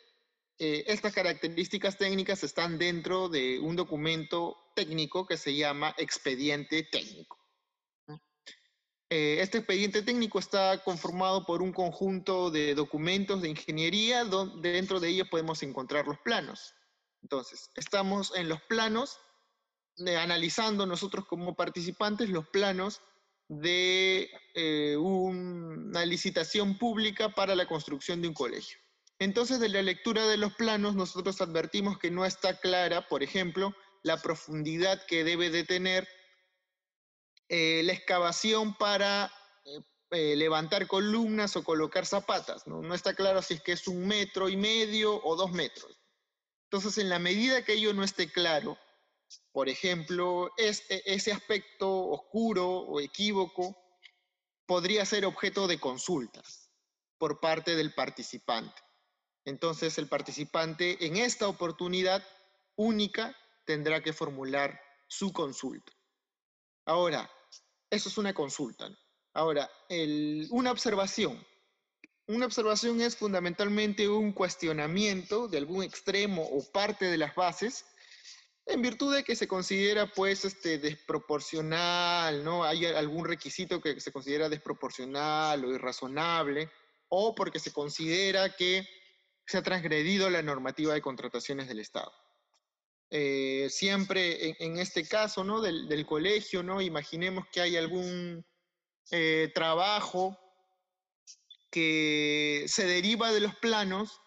eh, 0.59 0.85
estas 0.87 1.12
características 1.12 1.99
técnicas 1.99 2.45
están 2.45 2.79
dentro 2.79 3.29
de 3.29 3.59
un 3.59 3.76
documento 3.76 4.57
técnico 4.75 5.26
que 5.26 5.37
se 5.37 5.55
llama 5.55 5.95
expediente 5.99 6.85
técnico. 6.85 7.38
Eh, 9.11 9.41
este 9.41 9.59
expediente 9.59 10.03
técnico 10.03 10.38
está 10.38 10.83
conformado 10.83 11.45
por 11.45 11.62
un 11.62 11.73
conjunto 11.73 12.50
de 12.50 12.75
documentos 12.75 13.43
de 13.43 13.50
ingeniería, 13.50 14.25
donde 14.25 14.73
dentro 14.73 14.99
de 14.99 15.09
ellos 15.09 15.29
podemos 15.29 15.62
encontrar 15.62 16.07
los 16.07 16.19
planos. 16.19 16.75
Entonces, 17.23 17.71
estamos 17.75 18.35
en 18.35 18.49
los 18.49 18.61
planos, 18.62 19.19
eh, 19.99 20.17
analizando 20.17 20.87
nosotros 20.87 21.26
como 21.26 21.55
participantes 21.55 22.29
los 22.29 22.49
planos 22.49 23.03
de 23.61 24.31
una 24.99 26.05
licitación 26.05 26.79
pública 26.79 27.31
para 27.31 27.55
la 27.55 27.67
construcción 27.67 28.23
de 28.23 28.29
un 28.29 28.35
colegio. 28.35 28.79
Entonces, 29.19 29.61
de 29.61 29.69
la 29.69 29.83
lectura 29.83 30.27
de 30.27 30.37
los 30.37 30.55
planos, 30.55 30.95
nosotros 30.97 31.41
advertimos 31.41 31.99
que 31.99 32.11
no 32.11 32.25
está 32.25 32.61
clara, 32.61 33.09
por 33.09 33.23
ejemplo, 33.23 33.75
la 34.03 34.21
profundidad 34.21 35.05
que 35.07 35.25
debe 35.25 35.51
de 35.51 35.65
tener 35.65 36.09
eh, 37.49 37.83
la 37.85 37.93
excavación 37.93 38.75
para 38.77 39.33
eh, 39.65 39.81
eh, 40.11 40.37
levantar 40.37 40.87
columnas 40.87 41.57
o 41.57 41.65
colocar 41.65 42.07
zapatas. 42.07 42.67
¿no? 42.67 42.83
no 42.83 42.95
está 42.95 43.15
claro 43.15 43.41
si 43.43 43.55
es 43.55 43.63
que 43.63 43.73
es 43.73 43.87
un 43.87 44.07
metro 44.07 44.49
y 44.49 44.57
medio 44.57 45.23
o 45.25 45.37
dos 45.37 45.53
metros. 45.53 46.01
Entonces, 46.65 46.99
en 46.99 47.09
la 47.09 47.19
medida 47.19 47.65
que 47.65 47.75
ello 47.75 47.95
no 47.95 48.03
esté 48.03 48.31
claro, 48.31 48.77
por 49.52 49.69
ejemplo, 49.69 50.50
e, 50.57 50.75
ese 51.07 51.33
aspecto 51.33 52.09
oscuro 52.09 52.66
o 52.69 53.00
equívoco 53.00 53.76
podría 54.66 55.04
ser 55.04 55.25
objeto 55.25 55.66
de 55.66 55.78
consultas 55.78 56.71
por 57.19 57.40
parte 57.40 57.76
del 57.76 57.95
participante. 57.95 58.83
Entonces 59.45 59.99
el 59.99 60.09
participante 60.09 61.07
en 61.07 61.16
esta 61.16 61.49
oportunidad 61.49 62.26
única 62.76 63.37
tendrá 63.64 64.02
que 64.02 64.12
formular 64.12 64.81
su 65.07 65.33
consulta. 65.33 65.93
Ahora, 66.87 67.31
eso 67.90 68.09
es 68.09 68.19
una 68.19 68.35
consulta. 68.35 68.88
Ahora, 69.33 69.71
una 70.50 70.71
observación. 70.71 71.47
Una 72.26 72.47
observación 72.47 73.00
es 73.00 73.16
fundamentalmente 73.16 74.09
un 74.09 74.33
cuestionamiento 74.33 75.47
de 75.49 75.59
algún 75.59 75.83
extremo 75.83 76.43
o 76.43 76.64
parte 76.73 77.07
de 77.07 77.19
las 77.19 77.35
bases 77.35 77.85
en 78.66 78.83
virtud 78.83 79.14
de 79.14 79.25
que 79.25 79.37
se 79.37 79.47
considera 79.47 80.06
pues 80.06 80.44
este 80.44 80.78
desproporcional, 80.78 82.42
¿no? 82.44 82.64
Hay 82.64 82.87
algún 82.87 83.26
requisito 83.26 83.80
que 83.80 84.00
se 84.00 84.12
considera 84.12 84.49
desproporcional 84.49 85.64
o 85.64 85.73
irrazonable 85.73 86.71
o 87.09 87.35
porque 87.35 87.59
se 87.59 87.73
considera 87.73 88.56
que 88.56 88.88
se 89.47 89.59
ha 89.59 89.62
transgredido 89.62 90.30
la 90.30 90.42
normativa 90.42 90.94
de 90.94 91.02
contrataciones 91.02 91.68
del 91.68 91.80
Estado. 91.80 92.12
Eh, 93.11 93.68
siempre 93.71 94.56
en, 94.59 94.78
este 94.78 95.06
caso 95.06 95.44
¿no? 95.44 95.61
del, 95.61 96.06
colegio, 96.06 96.62
¿no? 96.62 96.80
imaginemos 96.80 97.47
que 97.52 97.61
hay 97.61 97.76
algún 97.76 98.44
eh, 99.11 99.52
trabajo 99.54 100.37
que 101.71 102.64
se 102.66 102.87
deriva 102.87 103.33
de 103.33 103.40
los 103.40 103.54
planos, 103.56 104.21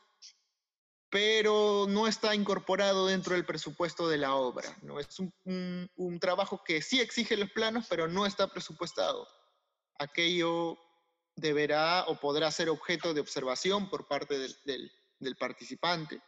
pero 1.09 1.85
no 1.87 2.07
está 2.07 2.35
incorporado 2.35 3.07
dentro 3.07 3.33
del 3.35 3.45
presupuesto 3.45 4.07
de 4.09 4.17
la 4.17 4.35
obra. 4.35 4.75
¿no? 4.81 4.99
Es 4.99 5.19
un, 5.19 5.89
un 5.95 6.19
trabajo 6.19 6.63
que 6.63 6.81
sí 6.81 6.99
exige 6.99 7.37
los 7.37 7.51
planos, 7.51 7.85
pero 7.89 8.07
no 8.07 8.25
está 8.25 8.47
presupuestado. 8.47 9.27
Aquello 9.99 10.77
deberá 11.37 12.05
o 12.07 12.19
podrá 12.19 12.51
ser 12.51 12.69
objeto 12.69 13.13
de 13.13 13.21
observación 13.21 13.89
por 13.89 14.07
parte 14.07 14.37
del, 14.37 14.91
del, 15.19 15.35
participante. 15.37 16.19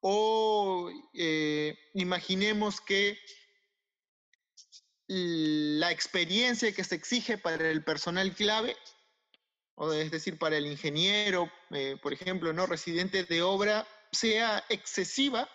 O 0.00 0.90
eh, 1.12 1.76
imaginemos 1.94 2.80
que 2.80 3.18
la 5.08 5.90
experiencia 5.90 6.72
que 6.72 6.84
se 6.84 6.94
exige 6.94 7.36
para 7.36 7.68
el 7.68 7.84
personal 7.84 8.34
clave, 8.34 8.76
o 9.74 9.92
es 9.92 10.10
decir, 10.10 10.38
para 10.38 10.56
el 10.56 10.66
ingeniero, 10.66 11.50
eh, 11.70 11.96
por 12.02 12.12
ejemplo, 12.12 12.52
no 12.52 12.66
residente 12.66 13.24
de 13.24 13.42
obra, 13.42 13.86
sea 14.12 14.64
excesiva 14.68 15.48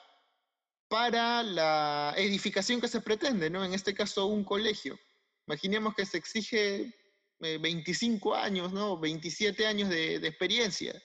para 0.87 1.43
la 1.43 2.13
edificación 2.17 2.81
que 2.81 2.87
se 2.87 3.01
pretende, 3.01 3.49
¿no? 3.49 3.63
En 3.63 3.73
este 3.73 3.93
caso, 3.93 4.25
un 4.25 4.43
colegio. 4.43 4.99
Imaginemos 5.47 5.95
que 5.95 6.05
se 6.05 6.17
exige 6.17 6.93
25 7.39 8.35
eh, 8.35 8.39
años, 8.39 8.73
¿no? 8.73 8.99
27 8.99 9.67
años 9.67 9.89
de 9.89 10.15
experiencia 10.15 11.01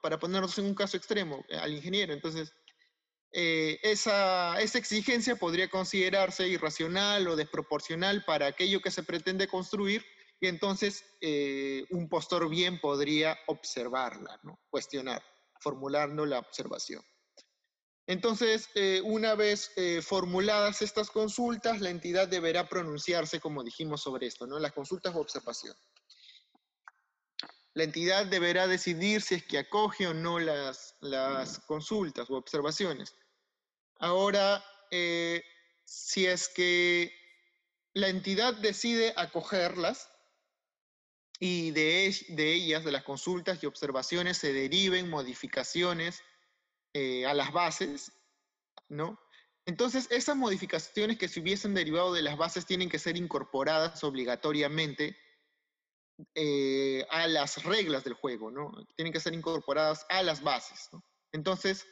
para 0.00 0.18
ponernos 0.18 0.56
en 0.58 0.66
un 0.66 0.74
caso 0.74 0.96
extremo 0.96 1.44
eh, 1.48 1.56
al 1.56 1.72
ingeniero. 1.72 2.12
Entonces, 2.12 2.52
eh, 3.32 3.78
esa, 3.82 4.60
esa, 4.60 4.78
exigencia 4.78 5.36
podría 5.36 5.68
considerarse 5.68 6.48
irracional 6.48 7.26
o 7.28 7.36
desproporcional 7.36 8.24
para 8.24 8.46
aquello 8.46 8.80
que 8.80 8.90
se 8.90 9.02
pretende 9.02 9.48
construir 9.48 10.04
entonces 10.48 11.04
eh, 11.20 11.84
un 11.90 12.08
postor 12.08 12.48
bien 12.48 12.80
podría 12.80 13.38
observarla, 13.46 14.40
¿no? 14.42 14.58
cuestionar, 14.70 15.22
formulando 15.60 16.26
la 16.26 16.38
observación. 16.38 17.02
Entonces, 18.08 18.68
una 19.04 19.36
vez 19.36 19.70
formuladas 20.02 20.82
estas 20.82 21.08
consultas, 21.08 21.80
la 21.80 21.88
entidad 21.88 22.26
deberá 22.26 22.68
pronunciarse, 22.68 23.38
como 23.38 23.62
dijimos 23.62 24.02
sobre 24.02 24.26
esto, 24.26 24.44
¿no? 24.44 24.58
las 24.58 24.72
consultas 24.72 25.14
o 25.14 25.20
observación. 25.20 25.76
La 27.74 27.84
entidad 27.84 28.26
deberá 28.26 28.66
decidir 28.66 29.22
si 29.22 29.36
es 29.36 29.44
que 29.44 29.58
acoge 29.58 30.06
o 30.06 30.12
no 30.12 30.38
las, 30.38 30.94
consultas 31.66 32.28
o 32.28 32.34
observaciones. 32.34 33.14
Ahora, 33.98 34.62
eh, 34.90 35.42
si 35.84 36.26
es 36.26 36.48
que 36.48 37.12
la 37.94 38.08
entidad 38.08 38.54
decide 38.54 39.14
acogerlas, 39.16 40.10
y 41.44 41.72
de, 41.72 42.06
ellas, 42.36 42.84
de 42.84 42.92
las 42.92 43.02
consultas 43.02 43.60
y 43.60 43.66
observaciones, 43.66 44.38
se 44.38 44.52
deriven 44.52 45.10
modificaciones 45.10 46.22
eh, 46.94 47.26
a 47.26 47.34
las 47.34 47.52
bases, 47.52 48.12
¿no? 48.88 49.18
Entonces, 49.66 50.06
esas 50.12 50.36
modificaciones 50.36 51.18
que 51.18 51.26
se 51.26 51.40
hubiesen 51.40 51.74
derivado 51.74 52.14
de 52.14 52.22
las 52.22 52.36
bases 52.36 52.64
tienen 52.64 52.88
que 52.88 53.00
ser 53.00 53.16
incorporadas 53.16 54.04
obligatoriamente 54.04 55.16
eh, 56.36 57.04
a 57.10 57.26
las 57.26 57.64
reglas 57.64 58.04
del 58.04 58.14
juego, 58.14 58.52
¿no? 58.52 58.70
Tienen 58.94 59.12
que 59.12 59.18
ser 59.18 59.34
incorporadas 59.34 60.06
a 60.10 60.22
las 60.22 60.44
bases. 60.44 60.90
Entonces, 61.32 61.88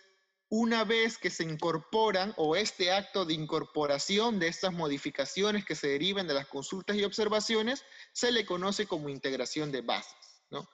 una 0.51 0.83
vez 0.83 1.17
que 1.17 1.31
se 1.31 1.45
incorporan 1.45 2.35
o 2.37 2.57
este 2.57 2.91
acto 2.93 3.25
de 3.25 3.35
incorporación 3.35 4.41
de 4.41 4.49
estas 4.49 4.73
modificaciones 4.73 5.65
que 5.65 5.77
se 5.77 5.89
deriven 5.89 6.27
de 6.27 6.35
las 6.35 6.49
consultas 6.49 6.97
y 6.97 7.05
observaciones, 7.05 7.85
se 8.13 8.33
le 8.33 8.45
conoce 8.45 8.87
como 8.87 9.09
integración 9.09 9.71
de 9.71 9.81
bases. 9.81 10.43
¿no? 10.51 10.69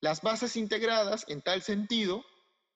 Las 0.00 0.22
bases 0.22 0.56
integradas, 0.56 1.26
en 1.28 1.42
tal 1.42 1.60
sentido, 1.60 2.24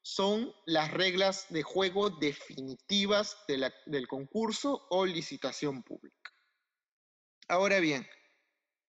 son 0.02 0.54
las 0.66 0.90
reglas 0.90 1.46
de 1.48 1.62
juego 1.62 2.10
definitivas 2.10 3.38
del 3.48 4.06
concurso 4.06 4.86
o 4.90 5.06
licitación 5.06 5.82
pública. 5.82 6.30
Ahora 7.48 7.80
bien, 7.80 8.06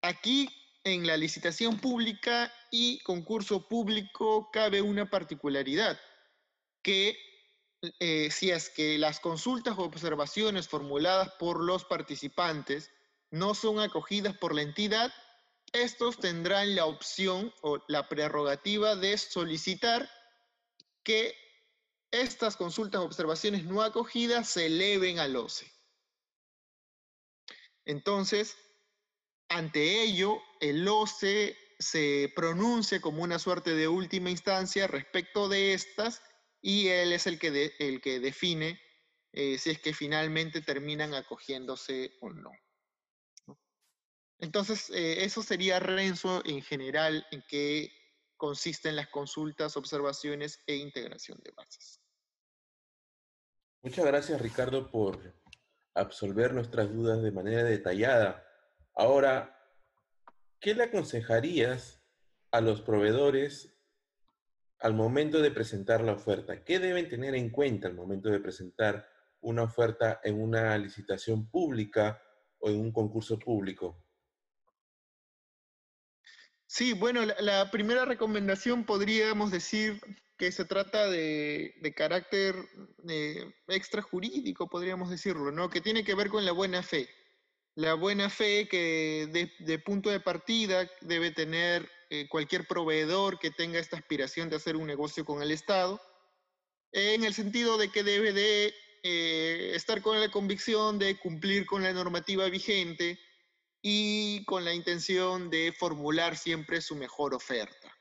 aquí 0.01 0.49
en 0.83 1.07
la 1.07 1.15
licitación 1.15 1.79
pública 1.79 2.51
y 2.69 2.99
concurso 3.03 3.65
público 3.69 4.49
cabe 4.51 4.81
una 4.81 5.09
particularidad, 5.09 5.97
que 6.83 7.17
eh, 7.99 8.29
si 8.31 8.51
es 8.51 8.69
que 8.69 8.97
las 8.97 9.19
consultas 9.19 9.77
o 9.77 9.83
observaciones 9.83 10.67
formuladas 10.67 11.31
por 11.39 11.63
los 11.63 11.85
participantes 11.85 12.91
no 13.31 13.53
son 13.53 13.79
acogidas 13.79 14.37
por 14.37 14.53
la 14.53 14.61
entidad, 14.61 15.13
estos 15.73 16.19
tendrán 16.19 16.75
la 16.75 16.85
opción 16.85 17.53
o 17.61 17.83
la 17.87 18.07
prerrogativa 18.07 18.95
de 18.95 19.17
solicitar 19.17 20.09
que 21.03 21.35
estas 22.11 22.55
consultas 22.55 23.01
o 23.01 23.05
observaciones 23.05 23.65
no 23.65 23.81
acogidas 23.81 24.49
se 24.49 24.67
eleven 24.67 25.19
al 25.19 25.35
OCE. 25.35 25.71
Entonces, 27.85 28.57
ante 29.49 30.01
ello, 30.01 30.41
el 30.59 30.87
OCE 30.87 31.57
se 31.77 32.31
pronuncia 32.35 33.01
como 33.01 33.23
una 33.23 33.37
suerte 33.37 33.75
de 33.75 33.87
última 33.87 34.29
instancia 34.29 34.87
respecto 34.87 35.49
de 35.49 35.73
estas 35.73 36.21
y 36.61 36.87
él 36.87 37.13
es 37.13 37.27
el 37.27 37.39
que, 37.39 37.73
el 37.79 38.01
que 38.01 38.19
define 38.19 38.79
eh, 39.37 39.57
si 39.57 39.71
es 39.71 39.79
que 39.79 39.93
finalmente 39.93 40.61
terminan 40.61 41.13
acogiéndose 41.13 42.15
o 42.21 42.29
no. 42.29 42.51
Entonces, 44.39 44.89
eh, 44.91 45.25
eso 45.25 45.43
sería 45.43 45.79
Renzo 45.79 46.41
en 46.45 46.61
general 46.61 47.27
en 47.31 47.43
qué 47.47 47.91
consisten 48.37 48.95
las 48.95 49.09
consultas, 49.09 49.75
observaciones 49.75 50.63
e 50.67 50.77
integración 50.77 51.37
de 51.43 51.51
bases. 51.51 51.99
Muchas 53.81 54.05
gracias, 54.05 54.41
Ricardo, 54.41 54.89
por 54.89 55.35
absolver 55.93 56.53
nuestras 56.53 56.93
dudas 56.93 57.21
de 57.21 57.31
manera 57.31 57.63
detallada. 57.63 58.41
Ahora, 58.93 59.69
¿qué 60.61 60.73
le 60.73 60.83
aconsejarías 60.83 62.01
a 62.51 62.61
los 62.61 62.81
proveedores 62.81 63.74
al 64.79 64.93
momento 64.93 65.41
de 65.41 65.51
presentar 65.51 66.01
la 66.01 66.13
oferta? 66.13 66.63
¿Qué 66.63 66.79
deben 66.79 67.09
tener 67.09 67.35
en 67.35 67.49
cuenta 67.49 67.87
al 67.87 67.95
momento 67.95 68.29
de 68.29 68.39
presentar 68.39 69.07
una 69.41 69.63
oferta 69.63 70.19
en 70.23 70.41
una 70.41 70.77
licitación 70.77 71.49
pública 71.49 72.21
o 72.59 72.69
en 72.69 72.79
un 72.79 72.91
concurso 72.91 73.37
público? 73.39 74.05
Sí, 76.67 76.93
bueno, 76.93 77.21
la, 77.25 77.71
primera 77.71 78.05
recomendación 78.05 78.85
podríamos 78.85 79.51
decir 79.51 80.01
que 80.37 80.51
se 80.51 80.65
trata 80.65 81.07
de, 81.09 81.73
carácter 81.95 82.55
eh, 83.07 83.53
extrajurídico, 83.67 84.67
podríamos 84.67 85.09
decirlo, 85.09 85.51
¿no? 85.51 85.69
Que 85.69 85.79
tiene 85.79 86.03
que 86.03 86.15
ver 86.15 86.29
con 86.29 86.43
la 86.43 86.51
buena 86.51 86.83
fe. 86.83 87.07
La 87.75 87.93
buena 87.93 88.29
fe 88.29 88.67
que 88.67 89.27
de, 89.31 89.51
de 89.65 89.79
punto 89.79 90.09
de 90.09 90.19
partida 90.19 90.89
debe 91.01 91.31
tener 91.31 91.89
eh, 92.09 92.27
cualquier 92.29 92.67
proveedor 92.67 93.39
que 93.39 93.49
tenga 93.49 93.79
esta 93.79 93.97
aspiración 93.97 94.49
de 94.49 94.57
hacer 94.57 94.75
un 94.75 94.85
negocio 94.85 95.25
con 95.25 95.41
el 95.41 95.51
Estado, 95.51 96.01
en 96.91 97.23
el 97.23 97.33
sentido 97.33 97.77
de 97.77 97.89
que 97.89 98.03
debe 98.03 98.31
de 98.31 98.73
eh, 99.03 99.71
estar 99.73 100.01
con 100.01 100.19
la 100.19 100.29
convicción 100.29 100.99
de 100.99 101.17
cumplir 101.17 101.65
con 101.65 101.83
la 101.83 101.91
normativa 101.93 102.47
vigente 102.49 103.19
y 103.81 104.45
con 104.45 104.63
la 104.63 104.73
intención 104.73 105.49
de 105.49 105.73
formular 105.77 106.37
siempre 106.37 106.81
su 106.81 106.95
mejor 106.95 107.33
oferta. 107.33 107.91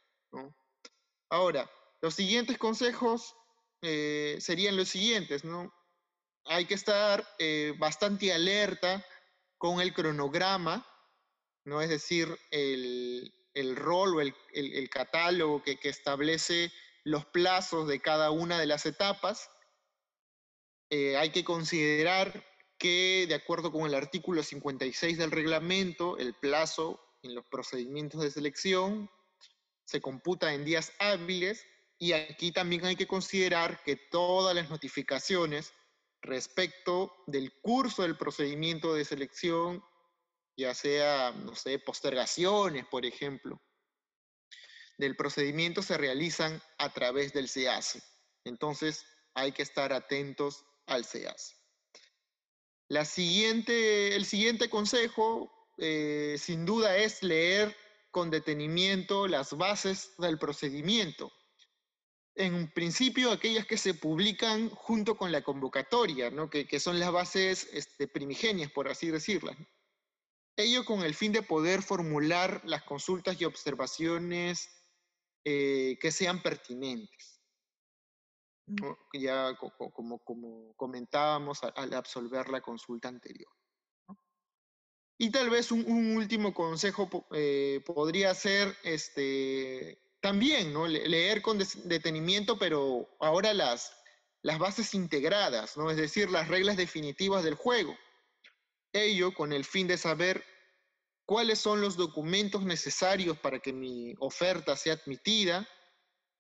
Ahora, 1.31 1.71
los 2.01 2.15
siguientes 2.15 2.59
consejos 2.59 3.35
eh, 3.83 4.37
serían 4.41 4.77
los 4.77 4.89
siguientes, 4.89 5.45
¿no? 5.45 5.73
Hay 6.47 6.67
que 6.67 6.75
estar 6.75 7.27
bastante 7.79 8.33
alerta 8.33 9.05
con 9.57 9.81
el 9.81 9.95
cronograma, 9.95 10.87
¿no? 11.65 11.81
Es 11.81 11.89
decir, 11.89 12.29
el, 12.51 13.33
el 13.55 13.77
rol 13.77 14.17
o 14.17 14.21
el, 14.21 14.91
catálogo 14.91 15.63
que, 15.63 15.79
establece 15.83 16.73
los 17.05 17.25
plazos 17.27 17.89
de 17.89 18.01
cada 18.01 18.31
una 18.31 18.59
de 18.59 18.67
las 18.67 18.87
etapas. 18.87 19.51
Eh, 20.91 21.17
hay 21.17 21.31
que 21.31 21.45
considerar 21.45 22.45
que, 22.79 23.27
de 23.29 23.35
acuerdo 23.35 23.73
con 23.73 23.87
el 23.87 23.95
artículo 23.95 24.43
56 24.43 25.19
del 25.19 25.31
reglamento, 25.31 26.19
el 26.19 26.35
plazo 26.35 27.01
en 27.23 27.35
los 27.35 27.47
procedimientos 27.47 28.21
de 28.21 28.31
selección 28.31 29.11
se 29.85 30.01
computa 30.01 30.53
en 30.53 30.65
días 30.65 30.93
hábiles 30.99 31.67
y 31.99 32.13
aquí 32.13 32.53
también 32.53 32.85
hay 32.85 32.97
que 32.97 33.07
considerar 33.07 33.83
que 33.85 33.97
todas 33.97 34.55
las 34.55 34.71
notificaciones 34.71 35.73
respecto 36.21 37.15
del 37.27 37.53
curso 37.61 38.03
del 38.03 38.17
procedimiento 38.17 38.95
de 38.95 39.05
selección 39.05 39.85
ya 40.57 40.75
sea, 40.75 41.33
no 41.33 41.55
sé, 41.55 41.79
postergaciones, 41.79 42.87
por 42.87 43.05
ejemplo, 43.05 43.61
del 44.99 45.17
procedimiento 45.17 45.83
se 45.83 45.99
realizan 45.99 46.63
a 46.79 46.93
través 46.93 47.33
del 47.33 47.49
SEACE. 47.49 48.03
Entonces, 48.45 49.05
hay 49.35 49.53
que 49.53 49.63
estar 49.63 49.93
atentos 49.93 50.65
al 50.87 51.05
SEACE. 51.05 51.57
La 52.89 53.05
siguiente, 53.05 54.15
el 54.15 54.25
siguiente 54.25 54.69
consejo, 54.69 55.51
eh, 55.79 56.37
sin 56.39 56.65
duda, 56.65 56.97
es 56.97 57.23
leer 57.23 57.75
con 58.11 58.31
detenimiento 58.31 59.27
las 59.27 59.57
bases 59.57 60.13
del 60.19 60.39
procedimiento. 60.39 61.33
En 62.37 62.71
principio, 62.73 63.31
aquellas 63.31 63.67
que 63.67 63.79
se 63.79 63.95
publican 63.95 64.69
junto 64.69 65.17
con 65.17 65.33
la 65.33 65.43
convocatoria, 65.43 66.31
¿no? 66.31 66.51
que, 66.51 66.67
que 66.67 66.81
son 66.81 67.01
las 67.01 67.11
bases 67.11 67.69
este, 67.73 68.07
primigenias, 68.07 68.71
por 68.71 68.89
así 68.89 69.09
decirlas. 69.09 69.57
Ello 70.57 70.85
con 70.85 71.03
el 71.03 71.15
fin 71.15 71.33
de 71.33 71.43
poder 71.43 71.83
formular 71.83 72.61
las 72.65 72.85
consultas 72.85 73.41
y 73.41 73.45
observaciones 73.45 74.69
eh, 75.45 75.99
que 76.01 76.13
sean 76.13 76.43
pertinentes. 76.43 77.41
Ya 79.13 79.57
como, 79.57 80.19
como 80.21 80.75
comentábamos 80.77 81.63
al 81.63 81.93
absolver 81.93 82.49
la 82.49 82.61
consulta 82.61 83.09
anterior. 83.09 83.53
Y 85.19 85.31
tal 85.31 85.51
vez 85.51 85.71
un, 85.71 86.17
último 86.17 86.55
consejo 86.55 87.09
eh, 87.33 87.83
podría 87.85 88.35
ser 88.35 88.75
este, 88.83 90.01
también 90.21 90.73
¿no? 90.73 90.87
leer 90.87 91.43
con 91.43 91.59
detenimiento, 91.59 92.59
pero 92.59 93.09
ahora 93.21 93.55
las, 93.55 93.93
las 94.43 94.59
bases 94.59 94.95
integradas, 94.95 95.77
¿no? 95.77 95.91
es 95.91 95.97
decir, 95.97 96.31
las 96.31 96.49
reglas 96.49 96.77
definitivas 96.77 97.45
del 97.45 97.55
juego 97.55 97.95
ello 98.95 99.35
con 99.35 99.53
el 99.53 99.65
fin 99.65 99.87
de 99.87 99.99
saber 99.99 100.45
cuáles 101.27 101.59
son 101.59 101.81
los 101.81 101.97
documentos 101.97 102.63
necesarios 102.63 103.39
para 103.39 103.59
que 103.59 103.73
mi 103.73 104.15
oferta 104.21 104.77
sea 104.77 104.95
admitida, 104.95 105.69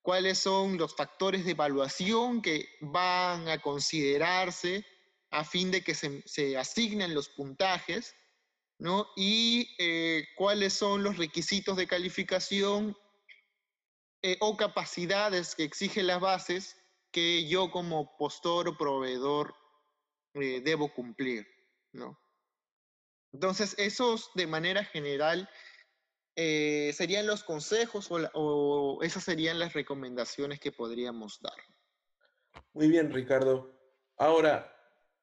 cuáles 0.02 0.38
son 0.38 0.78
los 0.78 0.94
factores 0.94 1.44
de 1.44 1.52
evaluación 1.52 2.40
que 2.40 2.68
van 2.80 3.48
a 3.48 3.60
considerarse 3.60 4.86
a 5.30 5.44
fin 5.44 5.70
de 5.70 5.82
que 5.82 5.94
se, 5.94 6.56
asignen 6.56 7.14
los 7.14 7.28
puntajes, 7.28 8.14
¿no? 8.78 9.08
Y 9.16 9.74
eh, 9.78 10.26
cuáles 10.36 10.74
son 10.74 11.02
los 11.02 11.16
requisitos 11.16 11.76
de 11.76 11.88
calificación 11.88 12.96
eh, 14.22 14.36
o 14.40 14.56
capacidades 14.56 15.54
que 15.54 15.64
exigen 15.64 16.06
las 16.06 16.20
bases 16.20 16.76
que 17.10 17.48
yo 17.48 17.70
como 17.70 18.16
postor 18.16 18.68
o 18.68 18.76
proveedor 18.76 19.54
eh, 20.34 20.60
debo 20.60 20.92
cumplir, 20.92 21.46
¿no? 21.92 22.18
Entonces, 23.34 23.74
esos 23.78 24.30
de 24.34 24.46
manera 24.46 24.84
general 24.84 25.48
eh, 26.36 26.92
serían 26.94 27.26
los 27.26 27.44
consejos 27.44 28.08
o, 28.10 29.00
esas 29.02 29.24
serían 29.24 29.58
las 29.58 29.74
recomendaciones 29.74 30.60
que 30.60 30.72
podríamos 30.72 31.40
dar. 31.42 31.56
Muy 32.72 32.88
bien, 32.88 33.12
Ricardo. 33.12 33.76
Ahora, 34.16 34.72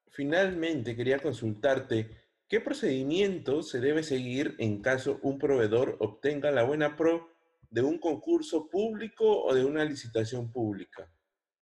finalmente 0.10 0.96
quería 0.96 1.20
consultarte 1.20 2.22
¿Qué 2.52 2.60
procedimiento 2.60 3.64
se 3.64 3.80
debe 3.80 4.04
seguir 4.04 4.58
en 4.60 4.82
caso 4.82 5.22
un 5.22 5.40
proveedor 5.40 5.96
obtenga 6.02 6.52
la 6.52 6.64
buena 6.64 6.98
pro 6.98 7.30
de 7.70 7.82
un 7.82 7.98
concurso 7.98 8.70
público 8.70 9.46
o 9.46 9.56
de 9.56 9.64
una 9.64 9.86
licitación 9.86 10.52
pública? 10.52 11.10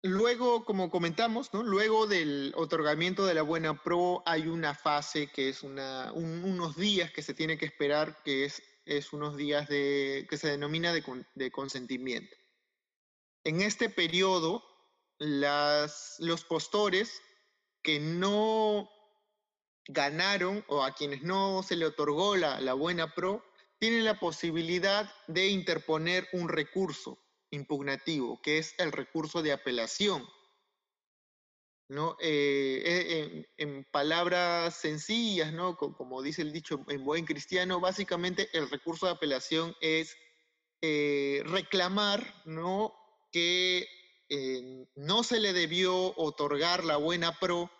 Luego, 0.06 0.66
como 0.66 0.90
comentamos, 0.90 1.48
luego 1.54 2.06
del 2.06 2.52
otorgamiento 2.56 3.24
de 3.24 3.32
la 3.32 3.40
buena 3.40 3.82
pro 3.82 4.22
hay 4.26 4.48
una 4.48 4.74
fase 4.74 5.28
que 5.28 5.48
es 5.48 5.62
unos 5.62 6.76
días 6.76 7.10
que 7.10 7.22
se 7.22 7.32
tiene 7.32 7.56
que 7.56 7.64
esperar, 7.64 8.22
que 8.22 8.44
es, 8.44 9.12
unos 9.14 9.34
días 9.34 9.66
de, 9.66 10.26
que 10.28 10.36
se 10.36 10.48
denomina 10.48 10.92
de, 10.92 11.50
consentimiento. 11.50 12.36
En 13.44 13.62
este 13.62 13.88
periodo, 13.88 14.62
los 15.20 16.44
postores 16.50 17.22
que 17.82 17.98
no 17.98 18.90
ganaron 19.88 20.66
o 20.68 20.84
a 20.84 20.94
quienes 20.94 21.22
no 21.22 21.62
se 21.62 21.76
le 21.76 21.86
otorgó 21.86 22.36
la, 22.36 22.60
la 22.60 22.74
buena 22.74 23.14
pro, 23.14 23.42
tienen 23.78 24.04
la 24.04 24.20
posibilidad 24.20 25.10
de 25.28 25.48
interponer 25.48 26.28
un 26.34 26.50
recurso 26.50 27.23
impugnativo, 27.54 28.40
que 28.42 28.58
es 28.58 28.74
el 28.78 28.92
recurso 28.92 29.42
de 29.42 29.52
apelación. 29.52 30.26
¿no? 31.88 32.16
Eh, 32.20 32.82
eh, 32.84 33.46
en, 33.58 33.84
palabras 33.84 34.74
sencillas, 34.76 35.52
¿no? 35.52 35.76
como, 35.76 36.22
dice 36.22 36.42
el 36.42 36.52
dicho 36.52 36.84
en 36.88 37.04
buen 37.04 37.24
cristiano, 37.24 37.80
básicamente 37.80 38.48
el 38.52 38.70
recurso 38.70 39.06
de 39.06 39.12
apelación 39.12 39.74
es 39.80 40.16
eh, 40.82 41.42
reclamar 41.44 42.42
¿no? 42.46 42.94
que 43.32 43.86
no 44.96 45.22
se 45.22 45.38
le 45.38 45.52
debió 45.52 46.16
otorgar 46.16 46.84
la 46.84 46.96
buena 46.96 47.38
pro 47.38 47.70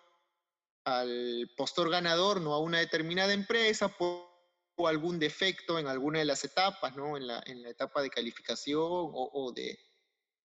al 0.85 1.51
postor 1.57 1.91
ganador, 1.91 2.41
no 2.41 2.53
a 2.55 2.61
una 2.61 2.79
determinada 2.79 3.33
empresa, 3.33 3.89
por 3.89 4.34
o 4.77 4.89
algún 4.89 5.19
defecto 5.19 5.79
en 5.79 5.87
alguna 5.87 6.19
de 6.19 6.25
las 6.25 6.45
etapas, 6.45 6.97
¿no? 6.97 7.17
En 7.17 7.27
la, 7.27 7.43
en 7.47 7.63
la 7.63 7.71
etapa 7.71 8.03
de 8.03 8.11
calificación 8.11 8.81
o, 8.81 9.53
de, 9.55 9.79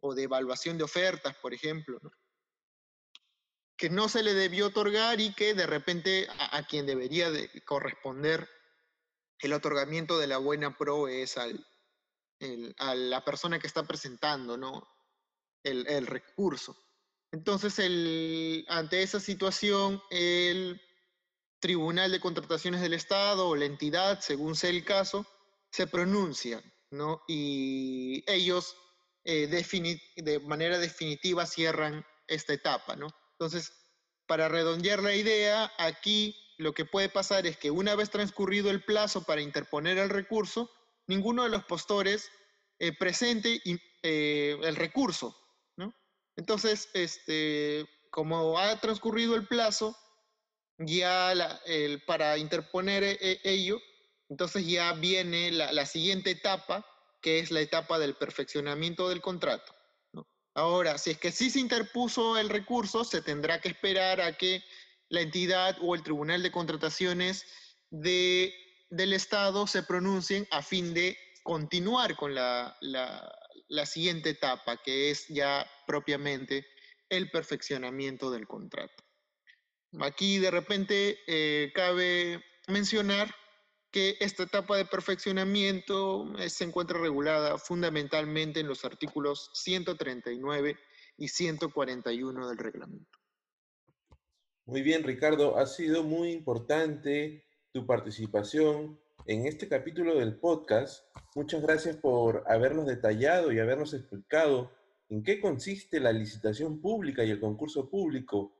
o 0.02 0.14
de 0.14 0.24
evaluación 0.24 0.78
de 0.78 0.84
ofertas, 0.84 1.36
por 1.38 1.54
ejemplo, 1.54 2.00
¿no? 2.02 2.12
que 3.80 3.90
no 3.90 4.10
se 4.10 4.24
le 4.24 4.34
debió 4.34 4.68
otorgar 4.68 5.22
y 5.22 5.34
que 5.34 5.54
de 5.54 5.66
repente 5.66 6.28
a, 6.38 6.68
quien 6.68 6.86
debería 6.86 7.32
de 7.32 7.50
corresponder 7.64 8.50
el 9.40 9.54
otorgamiento 9.54 10.20
de 10.20 10.28
la 10.28 10.38
buena 10.38 10.78
pro 10.78 11.08
es 11.08 11.38
al, 11.38 11.66
a 12.78 12.94
la 12.94 13.24
persona 13.24 13.58
que 13.58 13.68
está 13.68 13.84
presentando 13.84 14.58
¿no? 14.58 14.86
el, 15.64 15.88
el 15.88 16.08
recurso. 16.08 16.76
Entonces, 17.32 17.80
el, 17.80 18.66
ante 18.68 19.02
esa 19.02 19.22
situación, 19.22 20.02
el 20.10 20.82
Tribunal 21.60 22.12
de 22.12 22.20
Contrataciones 22.20 22.82
del 22.82 22.94
Estado 22.94 23.48
o 23.48 23.56
la 23.56 23.66
entidad, 23.66 24.20
según 24.22 24.56
sea 24.56 24.70
el 24.70 24.86
caso, 24.86 25.26
se 25.72 25.88
pronuncian, 25.88 26.64
¿no? 26.92 27.22
Y 27.28 28.24
ellos 28.32 28.76
eh, 29.26 29.48
de 29.48 30.40
manera 30.40 30.80
definitiva 30.80 31.46
cierran 31.46 32.06
esta 32.28 32.54
etapa, 32.54 32.96
¿no? 32.96 33.08
Entonces, 33.34 33.74
para 34.26 34.48
redondear 34.48 35.02
la 35.02 35.16
idea, 35.16 35.72
aquí 35.78 36.36
lo 36.58 36.74
que 36.74 36.86
puede 36.86 37.10
pasar 37.10 37.48
es 37.48 37.58
que 37.58 37.72
una 37.72 37.96
vez 37.96 38.10
transcurrido 38.10 38.70
el 38.70 38.84
plazo 38.84 39.24
para 39.24 39.42
interponer 39.42 39.98
el 39.98 40.10
recurso, 40.10 40.70
ninguno 41.08 41.44
de 41.44 41.50
los 41.50 41.64
postores 41.64 42.30
eh, 42.80 42.92
presente 42.92 43.62
eh, 44.04 44.58
el 44.62 44.76
recurso, 44.76 45.36
¿no? 45.78 45.94
Entonces, 46.36 46.90
este, 46.94 47.88
como 48.12 48.60
ha 48.60 48.80
transcurrido 48.80 49.36
el 49.36 49.48
plazo, 49.48 49.98
ya 50.80 51.34
el, 51.66 52.02
para 52.04 52.38
interponer 52.38 53.04
e, 53.04 53.18
e, 53.22 53.40
ello, 53.44 53.82
entonces 54.30 54.66
ya 54.66 54.94
viene 54.94 55.52
la, 55.52 55.86
siguiente 55.86 56.32
etapa, 56.32 56.86
que 57.22 57.40
es 57.40 57.52
la 57.52 57.62
etapa 57.62 58.00
del 58.00 58.16
perfeccionamiento 58.16 59.10
del 59.10 59.22
contrato. 59.22 59.74
Ahora, 60.54 60.98
si 60.98 61.12
es 61.12 61.18
que 61.18 61.32
sí 61.32 61.50
se 61.50 61.60
interpuso 61.60 62.38
el 62.38 62.50
recurso, 62.50 63.04
se 63.04 63.22
tendrá 63.22 63.62
que 63.62 63.70
esperar 63.70 64.22
a 64.22 64.38
que 64.38 64.64
la 65.10 65.22
entidad 65.22 65.78
o 65.82 65.96
el 65.96 66.04
Tribunal 66.04 66.44
de 66.44 66.52
Contrataciones 66.52 67.46
de, 67.90 68.54
del 68.90 69.14
Estado 69.14 69.68
se 69.68 69.84
pronuncien 69.84 70.48
a 70.52 70.62
fin 70.62 70.94
de 70.94 71.18
continuar 71.44 72.16
con 72.16 72.36
la, 72.36 72.78
la 72.82 73.86
siguiente 73.86 74.32
etapa, 74.32 74.78
que 74.78 75.12
es 75.12 75.28
ya 75.28 75.70
propiamente 75.88 76.68
el 77.10 77.32
perfeccionamiento 77.32 78.30
del 78.30 78.48
contrato. 78.48 79.09
Aquí 80.02 80.38
de 80.38 80.52
repente 80.52 81.18
eh, 81.28 81.72
cabe 81.74 82.44
mencionar 82.68 83.34
que 83.92 84.18
esta 84.20 84.44
etapa 84.44 84.78
de 84.78 84.86
perfeccionamiento 84.86 86.32
eh, 86.38 86.50
se 86.50 86.64
encuentra 86.64 87.00
regulada 87.00 87.58
fundamentalmente 87.58 88.60
en 88.60 88.68
los 88.68 88.86
artículos 88.86 89.50
139 89.54 90.78
y 91.18 91.28
141 91.28 92.48
del 92.48 92.58
reglamento. 92.58 93.20
Muy 94.66 94.84
bien, 94.84 95.04
Ricardo, 95.04 95.58
ha 95.58 95.66
sido 95.66 96.04
muy 96.04 96.32
importante 96.32 97.44
tu 97.72 97.88
participación 97.88 99.00
en 99.26 99.48
este 99.48 99.68
capítulo 99.68 100.16
del 100.16 100.38
podcast. 100.38 101.06
Muchas 101.34 101.64
gracias 101.64 101.98
por 101.98 102.44
habernos 102.48 102.86
detallado 102.86 103.52
y 103.52 103.60
habernos 103.60 103.96
explicado 103.96 104.72
en 105.10 105.24
qué 105.24 105.42
consiste 105.42 106.00
la 106.00 106.12
licitación 106.12 106.80
pública 106.80 107.24
y 107.24 107.32
el 107.32 107.40
concurso 107.40 107.90
público 107.90 108.59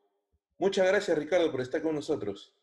Muchas 0.60 0.86
gracias, 0.86 1.18
Ricardo, 1.18 1.50
por 1.52 1.62
estar 1.62 1.82
con 1.82 1.96
nosotros. 1.96 2.54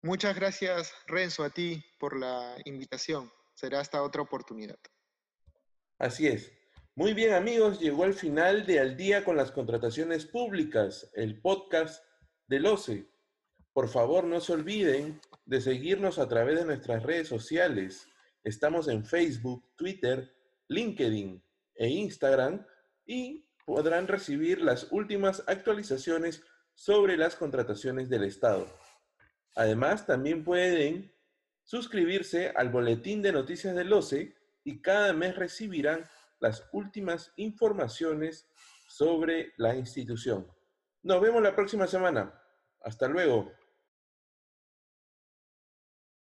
Muchas 0.00 0.36
gracias, 0.36 0.94
Renzo, 1.08 1.42
a 1.42 1.50
ti 1.50 1.84
por 1.98 2.16
la 2.16 2.56
invitación. 2.64 3.30
Será 3.52 3.80
hasta 3.80 4.02
otra 4.02 4.22
oportunidad. 4.22 4.78
Así 5.98 6.28
es. 6.28 6.52
Muy 6.94 7.14
bien, 7.14 7.32
amigos, 7.32 7.80
llegó 7.80 8.04
el 8.04 8.14
final 8.14 8.64
de 8.64 8.78
Al 8.78 8.96
día 8.96 9.24
con 9.24 9.36
las 9.36 9.50
contrataciones 9.50 10.24
públicas, 10.24 11.10
el 11.14 11.40
podcast 11.40 12.04
del 12.46 12.66
OCE. 12.66 13.08
Por 13.72 13.88
favor, 13.88 14.24
no 14.24 14.40
se 14.40 14.52
olviden 14.52 15.20
de 15.44 15.60
seguirnos 15.60 16.20
a 16.20 16.28
través 16.28 16.60
de 16.60 16.64
nuestras 16.64 17.02
redes 17.02 17.26
sociales. 17.26 18.06
Estamos 18.44 18.86
en 18.86 19.04
Facebook, 19.04 19.68
Twitter, 19.76 20.32
LinkedIn 20.68 21.42
e 21.74 21.88
Instagram 21.88 22.64
y 23.04 23.48
podrán 23.64 24.06
recibir 24.06 24.60
las 24.60 24.86
últimas 24.92 25.42
actualizaciones 25.46 26.44
sobre 26.82 27.16
las 27.16 27.36
contrataciones 27.36 28.08
del 28.08 28.24
Estado. 28.24 28.66
Además, 29.54 30.04
también 30.04 30.42
pueden 30.42 31.14
suscribirse 31.62 32.52
al 32.56 32.70
boletín 32.70 33.22
de 33.22 33.30
noticias 33.30 33.76
del 33.76 33.92
OCE 33.92 34.34
y 34.64 34.82
cada 34.82 35.12
mes 35.12 35.36
recibirán 35.36 36.10
las 36.40 36.68
últimas 36.72 37.32
informaciones 37.36 38.48
sobre 38.88 39.52
la 39.58 39.76
institución. 39.76 40.44
Nos 41.04 41.20
vemos 41.20 41.40
la 41.40 41.54
próxima 41.54 41.86
semana. 41.86 42.34
Hasta 42.80 43.06
luego. 43.06 43.52